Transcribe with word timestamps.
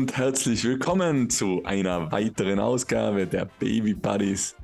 Und 0.00 0.16
herzlich 0.16 0.64
willkommen 0.64 1.28
zu 1.28 1.60
einer 1.62 2.10
weiteren 2.10 2.58
Ausgabe 2.58 3.26
der 3.26 3.50
Baby 3.58 3.92
Buddies. 3.92 4.56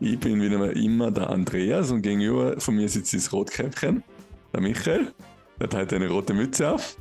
Ich 0.00 0.18
bin 0.18 0.40
wieder 0.40 0.56
mal 0.56 0.74
immer 0.78 1.10
der 1.10 1.28
Andreas 1.28 1.90
und 1.90 2.00
gegenüber 2.00 2.58
von 2.58 2.74
mir 2.74 2.88
sitzt 2.88 3.12
das 3.12 3.30
Rotkäppchen, 3.30 4.02
der 4.50 4.60
Michael. 4.62 5.12
Der 5.60 5.66
hat 5.66 5.74
heute 5.74 5.96
eine 5.96 6.08
rote 6.08 6.32
Mütze 6.32 6.72
auf. 6.72 6.96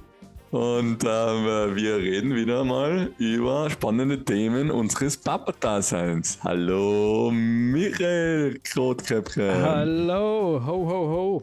Und 0.51 1.01
ähm, 1.05 1.75
wir 1.77 1.95
reden 1.95 2.35
wieder 2.35 2.65
mal 2.65 3.09
über 3.19 3.69
spannende 3.69 4.21
Themen 4.21 4.69
unseres 4.69 5.15
Papa-Daseins. 5.15 6.39
Hallo 6.43 7.31
Michael 7.31 8.59
Rotkäppchen. 8.75 9.61
Hallo, 9.61 10.61
ho, 10.61 10.89
ho, 10.89 11.07
ho. 11.07 11.41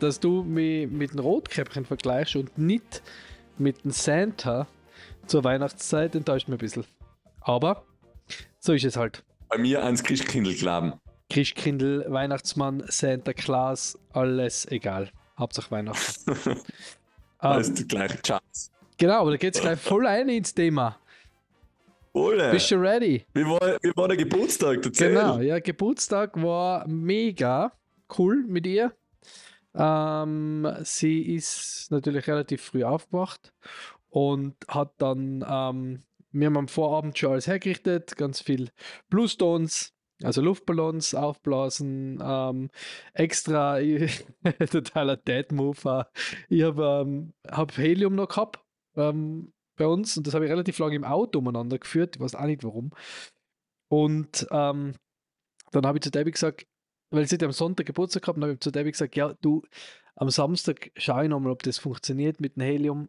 Dass 0.00 0.20
du 0.20 0.42
mich 0.42 0.90
mit 0.90 1.14
dem 1.14 1.20
Rotkäppchen 1.20 1.86
vergleichst 1.86 2.36
und 2.36 2.58
nicht 2.58 3.02
mit 3.56 3.82
dem 3.82 3.92
Santa 3.92 4.66
zur 5.26 5.44
Weihnachtszeit, 5.44 6.14
enttäuscht 6.14 6.48
mich 6.48 6.56
ein 6.56 6.58
bisschen. 6.58 6.84
Aber 7.40 7.84
so 8.58 8.72
ist 8.72 8.84
es 8.84 8.96
halt. 8.96 9.22
Bei 9.48 9.58
mir 9.58 9.84
ans 9.84 10.02
Christkindl 10.02 10.54
glauben. 10.54 10.94
Christkindl, 11.30 12.04
Weihnachtsmann, 12.08 12.84
Santa 12.88 13.32
Claus, 13.32 13.98
alles 14.12 14.66
egal. 14.70 15.10
Hauptsache 15.38 15.70
Weihnachten. 15.70 16.36
Das 17.38 17.54
Ähm, 17.54 17.60
ist 17.60 17.78
die 17.78 17.86
gleiche 17.86 18.20
Chance. 18.22 18.70
genau, 18.96 19.20
aber 19.20 19.32
da 19.32 19.36
geht's 19.36 19.60
gleich 19.60 19.78
voll 19.78 20.06
ein 20.06 20.28
ins 20.30 20.54
Thema. 20.54 20.96
Ole, 22.14 22.50
Bist 22.50 22.70
du 22.70 22.76
ready? 22.76 23.26
wie 23.34 23.44
war, 23.44 23.60
wie 23.82 23.92
war 23.94 24.08
der 24.08 24.16
Geburtstag? 24.16 24.82
Erzähl. 24.82 25.10
Genau, 25.12 25.38
ja, 25.40 25.58
Geburtstag 25.58 26.40
war 26.42 26.88
mega 26.88 27.72
cool 28.18 28.42
mit 28.48 28.66
ihr. 28.66 28.90
Ähm, 29.74 30.66
sie 30.82 31.34
ist 31.34 31.88
natürlich 31.90 32.26
relativ 32.26 32.62
früh 32.62 32.82
aufgewacht 32.84 33.52
und 34.08 34.54
hat 34.68 34.94
dann, 34.98 35.44
ähm, 35.48 36.02
wir 36.32 36.46
haben 36.46 36.56
am 36.56 36.68
Vorabend 36.68 37.18
schon 37.18 37.32
alles 37.32 37.46
hergerichtet, 37.46 38.16
ganz 38.16 38.40
viel 38.40 38.70
Bluestones, 39.08 39.94
also 40.22 40.40
Luftballons 40.40 41.14
aufblasen, 41.14 42.22
ähm, 42.22 42.70
extra, 43.12 43.78
totaler 44.70 45.16
Dead-Move. 45.16 46.06
Ich 46.48 46.62
habe 46.62 47.04
ähm, 47.04 47.32
hab 47.48 47.76
Helium 47.76 48.14
noch 48.14 48.28
gehabt 48.28 48.60
ähm, 48.96 49.52
bei 49.76 49.86
uns 49.86 50.16
und 50.16 50.26
das 50.26 50.34
habe 50.34 50.46
ich 50.46 50.50
relativ 50.50 50.78
lange 50.78 50.96
im 50.96 51.04
Auto 51.04 51.38
umeinander 51.38 51.78
geführt, 51.78 52.16
ich 52.16 52.22
weiß 52.22 52.34
auch 52.34 52.46
nicht 52.46 52.64
warum. 52.64 52.92
Und 53.88 54.46
ähm, 54.50 54.94
dann 55.70 55.86
habe 55.86 55.98
ich 55.98 56.02
zu 56.02 56.10
Debbie 56.10 56.30
gesagt, 56.30 56.66
weil 57.10 57.26
sie 57.26 57.40
am 57.42 57.52
Sonntag 57.52 57.86
Geburtstag 57.86 58.22
gehabt, 58.22 58.36
dann 58.36 58.44
habe 58.44 58.54
ich 58.54 58.60
zu 58.60 58.70
Debbie 58.70 58.92
gesagt, 58.92 59.16
ja, 59.16 59.34
du, 59.40 59.62
am 60.16 60.30
Samstag 60.30 60.90
schaue 60.96 61.24
ich 61.24 61.30
nochmal, 61.30 61.52
ob 61.52 61.62
das 61.62 61.78
funktioniert 61.78 62.40
mit 62.40 62.56
dem 62.56 62.62
Helium. 62.62 63.08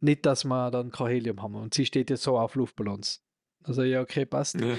Nicht, 0.00 0.26
dass 0.26 0.44
wir 0.44 0.70
dann 0.70 0.90
kein 0.90 1.08
Helium 1.08 1.42
haben. 1.42 1.54
Und 1.54 1.74
sie 1.74 1.86
steht 1.86 2.10
jetzt 2.10 2.22
so 2.22 2.38
auf 2.38 2.54
Luftballons. 2.54 3.22
Also 3.62 3.82
ja, 3.82 4.00
okay, 4.00 4.26
passt. 4.26 4.60
Ja. 4.60 4.76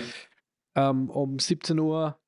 Ähm, 0.76 1.10
um 1.10 1.40
17 1.40 1.78
Uhr 1.80 2.20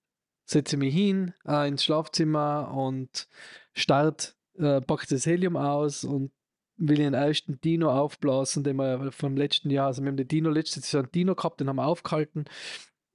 setze 0.45 0.75
ich 0.75 0.79
mich 0.79 0.93
hin 0.93 1.33
äh, 1.47 1.67
ins 1.67 1.83
Schlafzimmer 1.83 2.71
und 2.73 3.27
start, 3.73 4.35
äh, 4.57 4.81
packe 4.81 5.05
das 5.07 5.25
Helium 5.25 5.55
aus 5.55 6.03
und 6.03 6.31
will 6.77 6.97
den 6.97 7.13
ersten 7.13 7.59
Dino 7.61 7.91
aufblasen, 7.91 8.63
den 8.63 8.77
wir 8.77 9.11
vom 9.11 9.37
letzten 9.37 9.69
Jahr, 9.69 9.87
also 9.87 10.01
wir 10.01 10.09
haben 10.09 10.17
den 10.17 10.27
Dino 10.27 10.49
letztes 10.49 10.91
Jahr 10.91 11.03
einen 11.03 11.11
Dino 11.11 11.35
gehabt, 11.35 11.59
den 11.59 11.67
haben 11.67 11.75
wir 11.75 11.85
aufgehalten. 11.85 12.45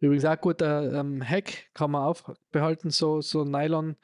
Übrigens 0.00 0.26
auch 0.26 0.40
guter 0.40 0.92
ähm, 0.92 1.26
Hack, 1.26 1.72
kann 1.72 1.90
man 1.90 2.02
aufbehalten, 2.02 2.90
so, 2.90 3.20
so 3.20 3.44
Nylon. 3.44 3.96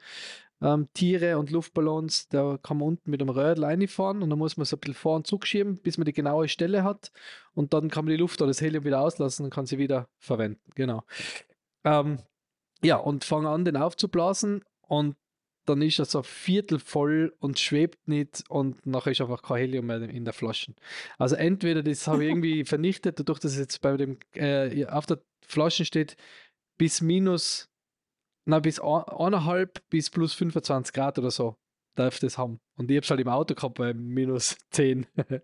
Ähm, 0.61 0.87
Tiere 0.93 1.37
und 1.37 1.49
Luftballons, 1.49 2.27
da 2.29 2.59
kann 2.61 2.77
man 2.77 2.89
unten 2.89 3.09
mit 3.09 3.21
einem 3.21 3.29
Röhrl 3.29 3.63
reinfahren 3.63 4.21
und 4.21 4.29
dann 4.29 4.39
muss 4.39 4.57
man 4.57 4.65
so 4.65 4.75
ein 4.75 4.79
bisschen 4.79 4.93
vor 4.93 5.15
und 5.15 5.27
zurückschieben, 5.27 5.77
bis 5.81 5.97
man 5.97 6.05
die 6.05 6.13
genaue 6.13 6.47
Stelle 6.47 6.83
hat 6.83 7.11
und 7.53 7.73
dann 7.73 7.89
kann 7.89 8.05
man 8.05 8.11
die 8.11 8.17
Luft 8.17 8.41
oder 8.41 8.49
das 8.49 8.61
Helium 8.61 8.83
wieder 8.83 9.01
auslassen 9.01 9.45
und 9.45 9.53
kann 9.53 9.65
sie 9.65 9.77
wieder 9.77 10.07
verwenden. 10.19 10.61
Genau. 10.75 11.03
Ähm, 11.83 12.19
ja, 12.83 12.97
und 12.97 13.23
fange 13.23 13.49
an, 13.49 13.65
den 13.65 13.77
aufzublasen 13.77 14.63
und 14.81 15.15
dann 15.65 15.81
ist 15.81 15.99
er 15.99 16.05
so 16.05 16.23
Viertel 16.23 16.79
voll 16.79 17.33
und 17.39 17.59
schwebt 17.59 18.07
nicht 18.07 18.43
und 18.49 18.85
nachher 18.85 19.11
ist 19.11 19.21
einfach 19.21 19.41
kein 19.41 19.59
Helium 19.59 19.85
mehr 19.87 20.01
in 20.01 20.25
der 20.25 20.33
Flasche. 20.33 20.73
Also 21.17 21.35
entweder 21.35 21.83
das 21.83 22.07
habe 22.07 22.23
ich 22.23 22.29
irgendwie 22.31 22.65
vernichtet, 22.65 23.19
dadurch, 23.19 23.39
dass 23.39 23.53
es 23.53 23.59
jetzt 23.59 23.81
bei 23.81 23.95
dem 23.97 24.17
äh, 24.35 24.85
auf 24.85 25.05
der 25.05 25.21
Flasche 25.45 25.85
steht, 25.85 26.17
bis 26.77 27.01
minus, 27.01 27.69
na 28.45 28.59
bis 28.59 28.79
ein- 28.79 29.03
eineinhalb 29.07 29.81
bis 29.89 30.09
plus 30.09 30.33
25 30.33 30.93
Grad 30.93 31.17
oder 31.19 31.31
so 31.31 31.55
darf 31.95 32.19
das 32.19 32.37
haben. 32.37 32.59
Und 32.77 32.89
ich 32.89 32.97
habe 32.97 33.03
es 33.03 33.09
halt 33.09 33.19
im 33.19 33.27
Auto 33.27 33.53
gehabt 33.53 33.75
bei 33.77 33.93
minus 33.93 34.57
10. 34.71 35.05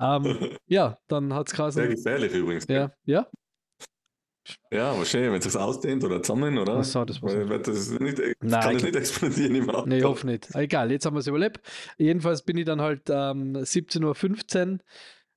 ähm, 0.00 0.56
ja, 0.66 0.98
dann 1.08 1.32
hat 1.32 1.50
es 1.52 1.74
Sehr 1.74 1.88
gefährlich 1.88 2.32
übrigens. 2.32 2.66
ja, 2.68 2.92
ja, 3.04 3.26
Ja, 4.72 4.92
aber 4.92 5.04
schön, 5.04 5.32
wenn 5.32 5.38
es 5.38 5.44
sich 5.44 5.56
ausdehnt 5.56 6.04
oder 6.04 6.22
zusammen, 6.22 6.58
oder? 6.58 6.78
Ach 6.78 6.84
so, 6.84 7.04
das 7.04 7.22
war's 7.22 7.34
Weil, 7.34 7.46
nicht. 7.46 7.66
das 7.68 7.90
nicht, 7.90 8.18
das 8.18 8.26
Nein, 8.40 8.60
kann 8.60 8.70
ich 8.76 8.82
das 8.82 8.84
nicht 8.84 8.96
explodieren 8.96 9.54
im 9.56 9.70
Auto. 9.70 9.88
Nee, 9.88 9.98
ich 9.98 10.04
hoffe 10.04 10.26
nicht. 10.26 10.54
Egal, 10.54 10.90
jetzt 10.90 11.06
haben 11.06 11.14
wir 11.14 11.20
es 11.20 11.26
überlebt. 11.26 11.60
Jedenfalls 11.98 12.42
bin 12.42 12.56
ich 12.58 12.64
dann 12.64 12.80
halt 12.80 13.02
ähm, 13.08 13.56
17.15 13.56 14.72
Uhr 14.74 14.78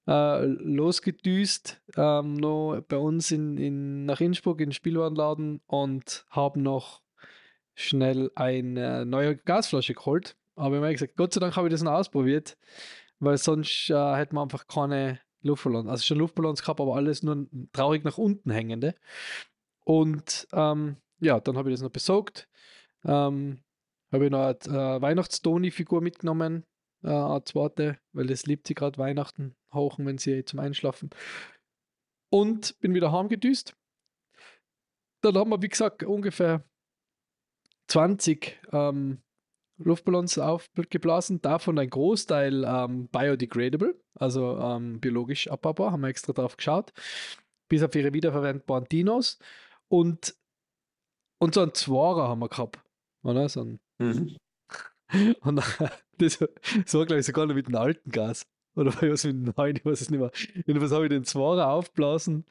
äh, 0.09 0.45
losgedüst, 0.45 1.79
ähm, 1.95 2.33
noch 2.33 2.81
bei 2.87 2.97
uns 2.97 3.29
in, 3.29 3.57
in, 3.57 4.05
nach 4.05 4.21
Innsbruck 4.21 4.59
in 4.59 4.69
den 4.69 4.73
Spielwarenladen 4.73 5.61
und 5.67 6.25
habe 6.31 6.59
noch 6.59 7.03
schnell 7.75 8.31
eine 8.33 9.05
neue 9.05 9.37
Gasflasche 9.37 9.93
geholt. 9.93 10.35
Aber 10.55 10.77
ich 10.77 10.81
habe 10.81 10.93
gesagt, 10.93 11.15
Gott 11.15 11.33
sei 11.33 11.39
Dank 11.39 11.55
habe 11.55 11.67
ich 11.67 11.71
das 11.71 11.83
noch 11.83 11.91
ausprobiert, 11.91 12.57
weil 13.19 13.37
sonst 13.37 13.91
äh, 13.91 14.15
hätten 14.15 14.35
wir 14.35 14.41
einfach 14.41 14.67
keine 14.67 15.19
Luftballons, 15.43 15.87
also 15.87 16.03
schon 16.03 16.17
Luftballons 16.17 16.61
gehabt, 16.61 16.81
aber 16.81 16.95
alles 16.95 17.21
nur 17.21 17.47
traurig 17.71 18.03
nach 18.03 18.17
unten 18.17 18.49
hängende. 18.49 18.95
Und 19.85 20.47
ähm, 20.53 20.97
ja, 21.19 21.39
dann 21.39 21.55
habe 21.55 21.69
ich 21.69 21.75
das 21.75 21.83
noch 21.83 21.91
besorgt. 21.91 22.49
Ähm, 23.05 23.59
habe 24.11 24.25
ich 24.25 24.31
noch 24.31 24.39
eine 24.39 24.55
äh, 24.95 25.01
Weihnachtstoni-Figur 25.01 26.01
mitgenommen, 26.01 26.65
äh, 27.03 27.09
eine 27.09 27.43
zweite, 27.43 27.99
weil 28.13 28.27
das 28.27 28.45
liebt 28.45 28.67
sie 28.67 28.75
gerade 28.75 28.97
Weihnachten 28.97 29.55
hochen, 29.73 30.05
wenn 30.05 30.17
sie 30.17 30.45
zum 30.45 30.59
Einschlafen. 30.59 31.09
Und 32.31 32.79
bin 32.79 32.93
wieder 32.93 33.11
heimgedüst. 33.11 33.75
Dann 35.21 35.35
haben 35.35 35.49
wir, 35.49 35.61
wie 35.61 35.69
gesagt, 35.69 36.03
ungefähr 36.03 36.63
20 37.87 38.61
ähm, 38.71 39.21
Luftballons 39.77 40.37
aufgeblasen, 40.37 41.41
davon 41.41 41.79
ein 41.79 41.89
Großteil 41.89 42.63
ähm, 42.65 43.07
biodegradable, 43.07 43.99
also 44.13 44.57
ähm, 44.57 44.99
biologisch 44.99 45.47
abbaubar, 45.47 45.91
haben 45.91 46.01
wir 46.01 46.09
extra 46.09 46.33
drauf 46.33 46.57
geschaut, 46.57 46.91
bis 47.69 47.81
auf 47.81 47.95
ihre 47.95 48.13
wiederverwendbaren 48.13 48.85
Dinos. 48.85 49.39
Und, 49.87 50.35
und 51.39 51.53
so 51.53 51.61
einen 51.61 51.73
Zwarer 51.73 52.27
haben 52.27 52.39
wir 52.39 52.49
gehabt. 52.49 52.79
Oder? 53.23 53.49
So 53.49 53.61
ein 53.61 53.79
Mhm. 53.99 54.37
und 55.41 55.61
das, 56.19 56.37
das 56.37 56.93
war, 56.93 57.05
glaube 57.05 57.19
ich, 57.19 57.25
sogar 57.25 57.45
noch 57.45 57.55
mit 57.55 57.67
dem 57.67 57.75
alten 57.75 58.11
Gas. 58.11 58.45
Oder 58.75 58.93
war 59.01 59.09
was 59.09 59.25
mit 59.25 59.33
dem 59.35 59.53
neuen, 59.57 59.75
ich 59.75 59.85
weiß 59.85 60.01
es 60.01 60.09
nicht 60.09 60.19
mehr. 60.19 60.31
Jedenfalls 60.65 60.91
habe 60.91 61.05
ich 61.05 61.09
den 61.09 61.23
Zwarer 61.25 61.69
aufblasen. 61.69 62.45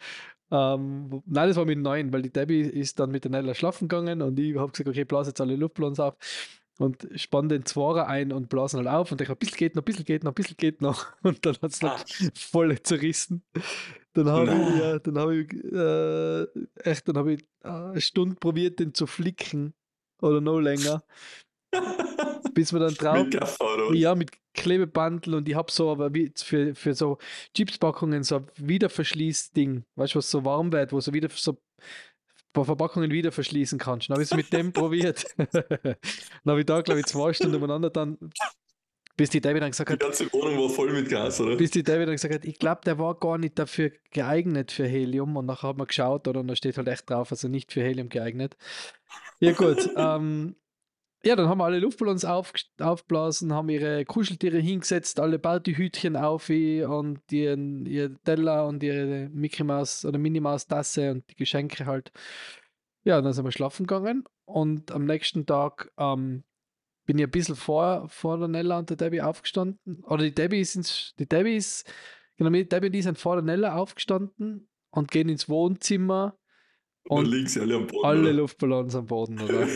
Ähm, 0.50 1.22
nein, 1.26 1.48
das 1.48 1.56
war 1.56 1.64
mit 1.64 1.76
dem 1.76 1.82
neuen, 1.82 2.12
weil 2.12 2.22
die 2.22 2.32
Debbie 2.32 2.60
ist 2.60 2.98
dann 2.98 3.10
mit 3.10 3.24
der 3.24 3.30
Nella 3.30 3.54
schlafen 3.54 3.86
gegangen 3.88 4.22
und 4.22 4.38
ich 4.38 4.56
habe 4.56 4.72
gesagt, 4.72 4.88
okay, 4.88 5.04
blase 5.04 5.30
jetzt 5.30 5.40
alle 5.40 5.56
Luftballons 5.56 6.00
auf 6.00 6.16
und 6.78 7.08
spann 7.16 7.48
den 7.48 7.66
Zwarer 7.66 8.06
ein 8.06 8.32
und 8.32 8.48
blasen 8.48 8.78
halt 8.78 8.88
auf 8.88 9.10
und 9.10 9.20
denke, 9.20 9.32
ein 9.32 9.38
bisschen 9.38 9.56
geht 9.56 9.74
noch, 9.74 9.82
ein 9.82 9.84
bisschen 9.84 10.04
geht 10.04 10.24
noch, 10.24 10.30
ein 10.30 10.34
bisschen 10.34 10.56
geht 10.56 10.80
noch. 10.80 11.06
Und 11.22 11.44
dann 11.44 11.56
hat 11.60 11.72
es 11.72 11.82
noch 11.82 11.98
Ah. 11.98 12.30
voll 12.34 12.80
zerrissen. 12.82 13.42
Dann 14.14 14.28
habe 14.28 14.44
ich, 14.46 14.80
ja, 14.80 14.98
dann 15.00 15.18
habe 15.18 15.36
ich, 15.36 15.52
äh, 15.54 16.88
echt, 16.88 17.08
dann 17.08 17.16
habe 17.18 17.34
ich 17.34 17.40
äh, 17.64 17.68
eine 17.68 18.00
Stunde 18.00 18.36
probiert, 18.36 18.78
den 18.78 18.94
zu 18.94 19.06
flicken. 19.06 19.74
Oder 20.22 20.40
noch 20.40 20.60
länger. 20.60 21.02
Bis 22.58 22.72
wir 22.72 22.80
dann 22.80 22.94
drauf. 22.94 23.24
Mit? 23.24 23.96
Ja, 24.00 24.16
mit 24.16 24.32
Klebebandel 24.52 25.36
und 25.36 25.48
ich 25.48 25.54
habe 25.54 25.70
so, 25.70 25.92
aber 25.92 26.12
wie 26.12 26.32
für, 26.34 26.74
für 26.74 26.92
so 26.92 27.18
Chipspackungen 27.54 28.24
so 28.24 28.38
ein 28.38 28.46
Wiederverschließ-Ding, 28.56 29.84
weißt 29.94 30.14
du, 30.14 30.18
was 30.18 30.28
so 30.28 30.44
warm 30.44 30.72
wird, 30.72 30.92
wo 30.92 30.98
so 30.98 31.14
wieder 31.14 31.28
so 31.32 31.56
Verpackungen 32.52 33.12
wieder 33.12 33.30
verschließen 33.30 33.78
kannst. 33.78 34.10
Dann 34.10 34.16
habe 34.16 34.24
ich 34.24 34.32
es 34.32 34.36
mit 34.36 34.52
dem 34.52 34.72
probiert. 34.72 35.24
dann 35.36 35.94
habe 36.48 36.58
ich 36.58 36.66
da, 36.66 36.80
glaube 36.80 36.98
ich, 36.98 37.06
zwei 37.06 37.32
Stunden 37.32 37.54
umeinander 37.54 37.90
dann, 37.90 38.18
bis 39.16 39.30
die 39.30 39.40
David 39.40 39.62
dann 39.62 39.70
gesagt 39.70 39.90
Die 39.90 39.92
hat, 39.92 40.00
ganze 40.00 40.32
Wohnung 40.32 40.58
war 40.58 40.68
voll 40.68 40.92
mit 40.92 41.08
Gas, 41.08 41.40
oder? 41.40 41.54
bis 41.54 41.70
die 41.70 41.84
David 41.84 42.08
dann 42.08 42.16
gesagt 42.16 42.34
hat, 42.34 42.44
ich 42.44 42.58
glaube, 42.58 42.80
der 42.84 42.98
war 42.98 43.14
gar 43.14 43.38
nicht 43.38 43.56
dafür 43.56 43.92
geeignet 44.10 44.72
für 44.72 44.88
Helium. 44.88 45.36
Und 45.36 45.46
nachher 45.46 45.68
haben 45.68 45.78
wir 45.78 45.86
geschaut, 45.86 46.26
oder? 46.26 46.40
Und 46.40 46.48
da 46.48 46.56
steht 46.56 46.76
halt 46.76 46.88
echt 46.88 47.08
drauf, 47.08 47.30
also 47.30 47.46
nicht 47.46 47.72
für 47.72 47.82
Helium 47.82 48.08
geeignet. 48.08 48.56
Ja, 49.38 49.52
gut. 49.52 49.88
ähm, 49.96 50.56
ja, 51.28 51.36
dann 51.36 51.48
haben 51.48 51.58
wir 51.58 51.64
alle 51.64 51.78
Luftballons 51.78 52.24
auf, 52.24 52.52
aufblasen, 52.80 53.52
haben 53.52 53.68
ihre 53.68 54.04
Kuscheltiere 54.04 54.58
hingesetzt, 54.58 55.20
alle 55.20 55.38
Partyhütchen 55.38 56.16
auf 56.16 56.48
und 56.48 57.20
ihren, 57.30 57.86
ihr 57.86 58.16
Teller 58.24 58.66
und 58.66 58.82
ihre 58.82 59.28
Mickey 59.32 59.62
Maus 59.62 60.04
oder 60.04 60.18
Minnie 60.18 60.40
Maus 60.40 60.66
Tasse 60.66 61.10
und 61.10 61.30
die 61.30 61.36
Geschenke 61.36 61.86
halt. 61.86 62.10
Ja, 63.04 63.20
dann 63.20 63.32
sind 63.32 63.44
wir 63.44 63.52
schlafen 63.52 63.86
gegangen 63.86 64.24
und 64.44 64.90
am 64.90 65.04
nächsten 65.04 65.46
Tag 65.46 65.92
ähm, 65.98 66.44
bin 67.06 67.18
ich 67.18 67.24
ein 67.24 67.30
bisschen 67.30 67.56
vor, 67.56 68.08
vor 68.08 68.38
der 68.38 68.48
Nella 68.48 68.78
und 68.78 68.90
der 68.90 68.96
Debbie 68.96 69.22
aufgestanden. 69.22 70.02
Oder 70.04 70.24
die 70.24 70.34
Debbie 70.34 70.60
ist, 70.60 70.76
ins, 70.76 71.14
die 71.18 71.28
Debbie 71.28 71.56
ist 71.56 71.90
Genau, 72.38 72.52
wir, 72.52 72.68
Debbie 72.68 72.86
und 72.86 72.92
die 72.92 73.02
sind 73.02 73.18
vor 73.18 73.36
der 73.36 73.44
Nella 73.44 73.74
aufgestanden 73.74 74.68
und 74.90 75.10
gehen 75.10 75.28
ins 75.28 75.48
Wohnzimmer 75.48 76.38
Und 77.08 77.26
und 77.26 77.48
sie 77.48 77.60
alle 77.60 77.76
am 77.76 77.86
Boden. 77.86 78.06
alle 78.06 78.20
oder? 78.20 78.32
Luftballons 78.32 78.94
am 78.94 79.06
Boden, 79.06 79.40
oder? 79.40 79.66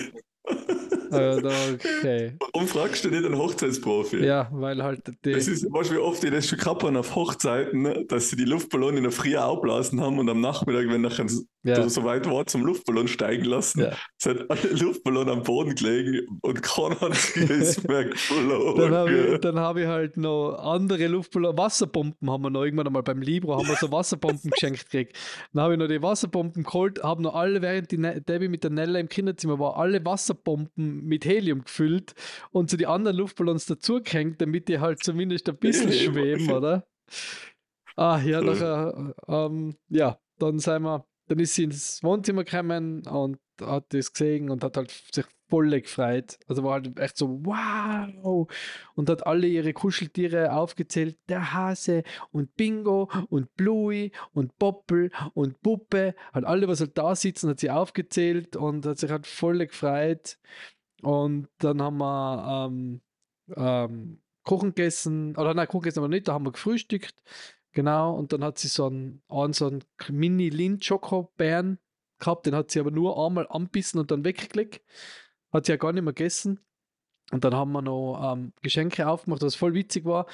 Da- 1.12 1.74
okay. 1.74 2.36
Warum 2.52 2.66
fragst 2.68 3.04
du 3.04 3.10
nicht 3.10 3.24
einen 3.24 3.36
Hochzeitsprofi? 3.36 4.24
Ja, 4.24 4.48
weil 4.52 4.82
halt 4.82 5.02
die. 5.24 5.32
Das 5.32 5.46
ist, 5.48 5.64
weißt 5.70 5.90
du, 5.90 5.94
wie 5.94 5.98
oft 5.98 6.22
ich 6.24 6.30
das 6.30 6.46
schon 6.48 6.58
gehabt 6.58 6.82
habe 6.82 6.98
auf 6.98 7.14
Hochzeiten, 7.14 7.82
ne, 7.82 8.04
dass 8.06 8.30
sie 8.30 8.36
die 8.36 8.44
Luftballone 8.44 8.96
in 8.98 9.02
der 9.04 9.12
Früh 9.12 9.36
aufblasen 9.36 10.00
haben 10.00 10.18
und 10.18 10.28
am 10.28 10.40
Nachmittag, 10.40 10.88
wenn 10.88 11.00
nachher 11.02 11.26
ja, 11.64 11.76
du 11.76 11.88
so 11.88 12.04
weit 12.04 12.28
war, 12.28 12.46
zum 12.46 12.64
Luftballon 12.64 13.08
steigen 13.08 13.44
lassen, 13.44 13.82
ja. 13.82 13.92
sind 14.18 14.50
alle 14.50 14.70
Luftballone 14.72 15.30
am 15.30 15.42
Boden 15.42 15.74
gelegen 15.74 16.40
und 16.42 16.62
keiner 16.62 17.10
ist 17.36 17.86
mehr 17.86 18.04
geflogen. 18.06 18.80
Dann 18.80 18.92
habe 18.92 19.12
ich, 19.12 19.40
dann 19.40 19.58
hab 19.58 19.76
ich 19.76 19.86
halt 19.86 20.16
noch 20.16 20.54
andere 20.56 21.06
Luftballons, 21.06 21.56
Wasserbomben 21.56 22.30
haben 22.30 22.42
wir 22.42 22.50
noch 22.50 22.64
irgendwann 22.64 22.86
einmal 22.86 23.02
beim 23.02 23.22
Libro, 23.22 23.56
haben 23.56 23.68
wir 23.68 23.76
so 23.76 23.90
Wasserbomben 23.92 24.50
geschenkt 24.50 24.90
gekriegt. 24.90 25.16
Dann 25.52 25.62
habe 25.62 25.74
ich 25.74 25.78
noch 25.78 25.88
die 25.88 26.02
Wasserbomben 26.02 26.64
geholt, 26.64 27.02
haben 27.02 27.22
noch 27.22 27.34
alle, 27.34 27.62
während 27.62 27.90
die 27.90 27.98
Ne- 27.98 28.20
Debbie 28.20 28.48
mit 28.48 28.64
der 28.64 28.70
Nella 28.70 28.98
im 28.98 29.08
Kinderzimmer 29.08 29.58
war, 29.58 29.76
alle 29.76 30.04
Wasserbomben 30.04 31.04
mit 31.04 31.24
Helium 31.24 31.62
gefüllt 31.64 32.14
und 32.50 32.70
so 32.70 32.76
die 32.76 32.86
anderen 32.86 33.16
Luftballons 33.16 33.66
dazugehängt, 33.66 34.40
damit 34.40 34.68
die 34.68 34.80
halt 34.80 35.02
zumindest 35.02 35.48
ein 35.48 35.56
bisschen 35.58 35.92
schweben, 35.92 36.50
oder? 36.50 36.84
Ah, 37.96 38.18
ja, 38.24 38.40
nachher, 38.40 39.14
ähm, 39.28 39.76
ja, 39.88 40.18
dann 40.38 40.58
sind 40.58 40.82
wir, 40.82 41.04
dann 41.28 41.38
ist 41.38 41.54
sie 41.54 41.64
ins 41.64 42.02
Wohnzimmer 42.02 42.44
gekommen 42.44 43.06
und 43.06 43.38
hat 43.60 43.92
das 43.94 44.12
gesehen 44.12 44.50
und 44.50 44.64
hat 44.64 44.76
halt 44.76 44.90
sich 44.90 45.26
voll 45.48 45.68
gefreut. 45.82 46.38
Also 46.46 46.64
war 46.64 46.72
halt 46.74 46.98
echt 46.98 47.18
so, 47.18 47.44
wow! 47.44 48.50
Und 48.94 49.10
hat 49.10 49.26
alle 49.26 49.46
ihre 49.46 49.74
Kuscheltiere 49.74 50.52
aufgezählt. 50.52 51.18
Der 51.28 51.52
Hase 51.52 52.04
und 52.30 52.56
Bingo 52.56 53.10
und 53.28 53.54
Bluey 53.54 54.12
und 54.32 54.56
Poppel 54.58 55.10
und 55.34 55.60
Puppe. 55.60 56.14
Hat 56.32 56.44
alle, 56.44 56.68
was 56.68 56.80
halt 56.80 56.96
da 56.96 57.14
sitzen, 57.14 57.50
hat 57.50 57.60
sie 57.60 57.70
aufgezählt 57.70 58.56
und 58.56 58.86
hat 58.86 58.98
sich 58.98 59.10
halt 59.10 59.26
voll 59.26 59.58
gefreut. 59.58 60.38
Und 61.02 61.48
dann 61.58 61.82
haben 61.82 61.98
wir 61.98 62.68
ähm, 62.70 63.00
ähm, 63.54 64.22
Kuchen 64.44 64.70
gegessen, 64.74 65.36
oder 65.36 65.52
nein, 65.52 65.68
Kuchen 65.68 65.82
gegessen 65.82 65.98
aber 65.98 66.08
nicht, 66.08 66.28
da 66.28 66.32
haben 66.32 66.46
wir 66.46 66.52
gefrühstückt. 66.52 67.14
Genau, 67.72 68.14
und 68.14 68.32
dann 68.32 68.44
hat 68.44 68.58
sie 68.58 68.68
so 68.68 68.86
einen, 68.86 69.22
einen, 69.28 69.52
so 69.54 69.66
einen 69.66 69.84
mini 70.10 70.50
lind 70.50 70.84
schokobären 70.84 71.78
gehabt, 72.18 72.46
den 72.46 72.54
hat 72.54 72.70
sie 72.70 72.80
aber 72.80 72.90
nur 72.90 73.24
einmal 73.24 73.46
anbissen 73.48 73.98
und 73.98 74.10
dann 74.10 74.24
weggelegt. 74.24 74.84
Hat 75.52 75.66
sie 75.66 75.72
ja 75.72 75.76
gar 75.76 75.92
nicht 75.92 76.02
mehr 76.02 76.12
gegessen. 76.12 76.60
Und 77.30 77.44
dann 77.44 77.54
haben 77.54 77.72
wir 77.72 77.82
noch 77.82 78.32
ähm, 78.32 78.52
Geschenke 78.62 79.08
aufgemacht, 79.08 79.42
was 79.42 79.54
voll 79.54 79.74
witzig 79.74 80.04
war. 80.04 80.26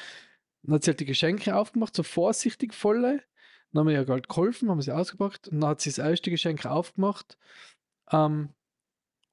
Dann 0.62 0.75
hat 0.75 0.85
sie 0.85 0.90
halt 0.90 1.00
die 1.00 1.06
Geschenke 1.06 1.56
aufgemacht, 1.56 1.94
so 1.94 2.02
vorsichtig 2.02 2.75
volle. 2.75 3.23
Dann 3.70 3.81
haben 3.81 3.88
wir 3.88 4.00
ihr 4.00 4.06
halt 4.06 4.29
geholfen, 4.29 4.69
haben 4.69 4.82
sie 4.82 4.93
ausgepackt. 4.93 5.49
Und 5.49 5.61
dann 5.61 5.70
hat 5.70 5.81
sie 5.81 5.91
das 5.91 5.99
erste 5.99 6.31
Geschenk 6.31 6.67
aufgemacht. 6.67 7.38
Ähm, 8.11 8.50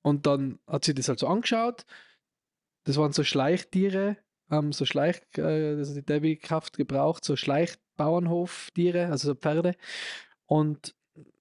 und 0.04 0.28
dann 0.28 0.60
hat 0.68 0.86
sie 0.86 0.94
das 0.94 1.10
halt 1.10 1.20
so 1.20 1.28
angeschaut. 1.28 1.86
Das 2.84 2.98
waren 2.98 3.14
so 3.14 3.24
Schleichtiere, 3.24 4.18
ähm, 4.52 4.72
so 4.72 4.86
Schleich, 4.86 5.22
äh, 5.38 5.42
also 5.78 5.96
die 5.96 6.06
Debbie 6.06 6.38
Kraft 6.38 6.78
gebraucht, 6.78 7.26
so 7.26 7.36
Schleichbauernhoftiere, 7.96 9.08
also 9.08 9.30
so 9.30 9.36
Pferde. 9.36 9.76
Und 10.46 10.96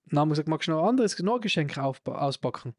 dann 0.06 0.20
haben 0.20 0.28
wir 0.28 0.32
gesagt, 0.32 0.48
magst 0.48 0.68
du 0.68 0.72
noch 0.72 0.82
ein 0.82 0.88
anderes 0.88 1.18
noch 1.20 1.36
ein 1.36 1.40
Geschenk 1.40 1.76
auspacken? 1.78 2.74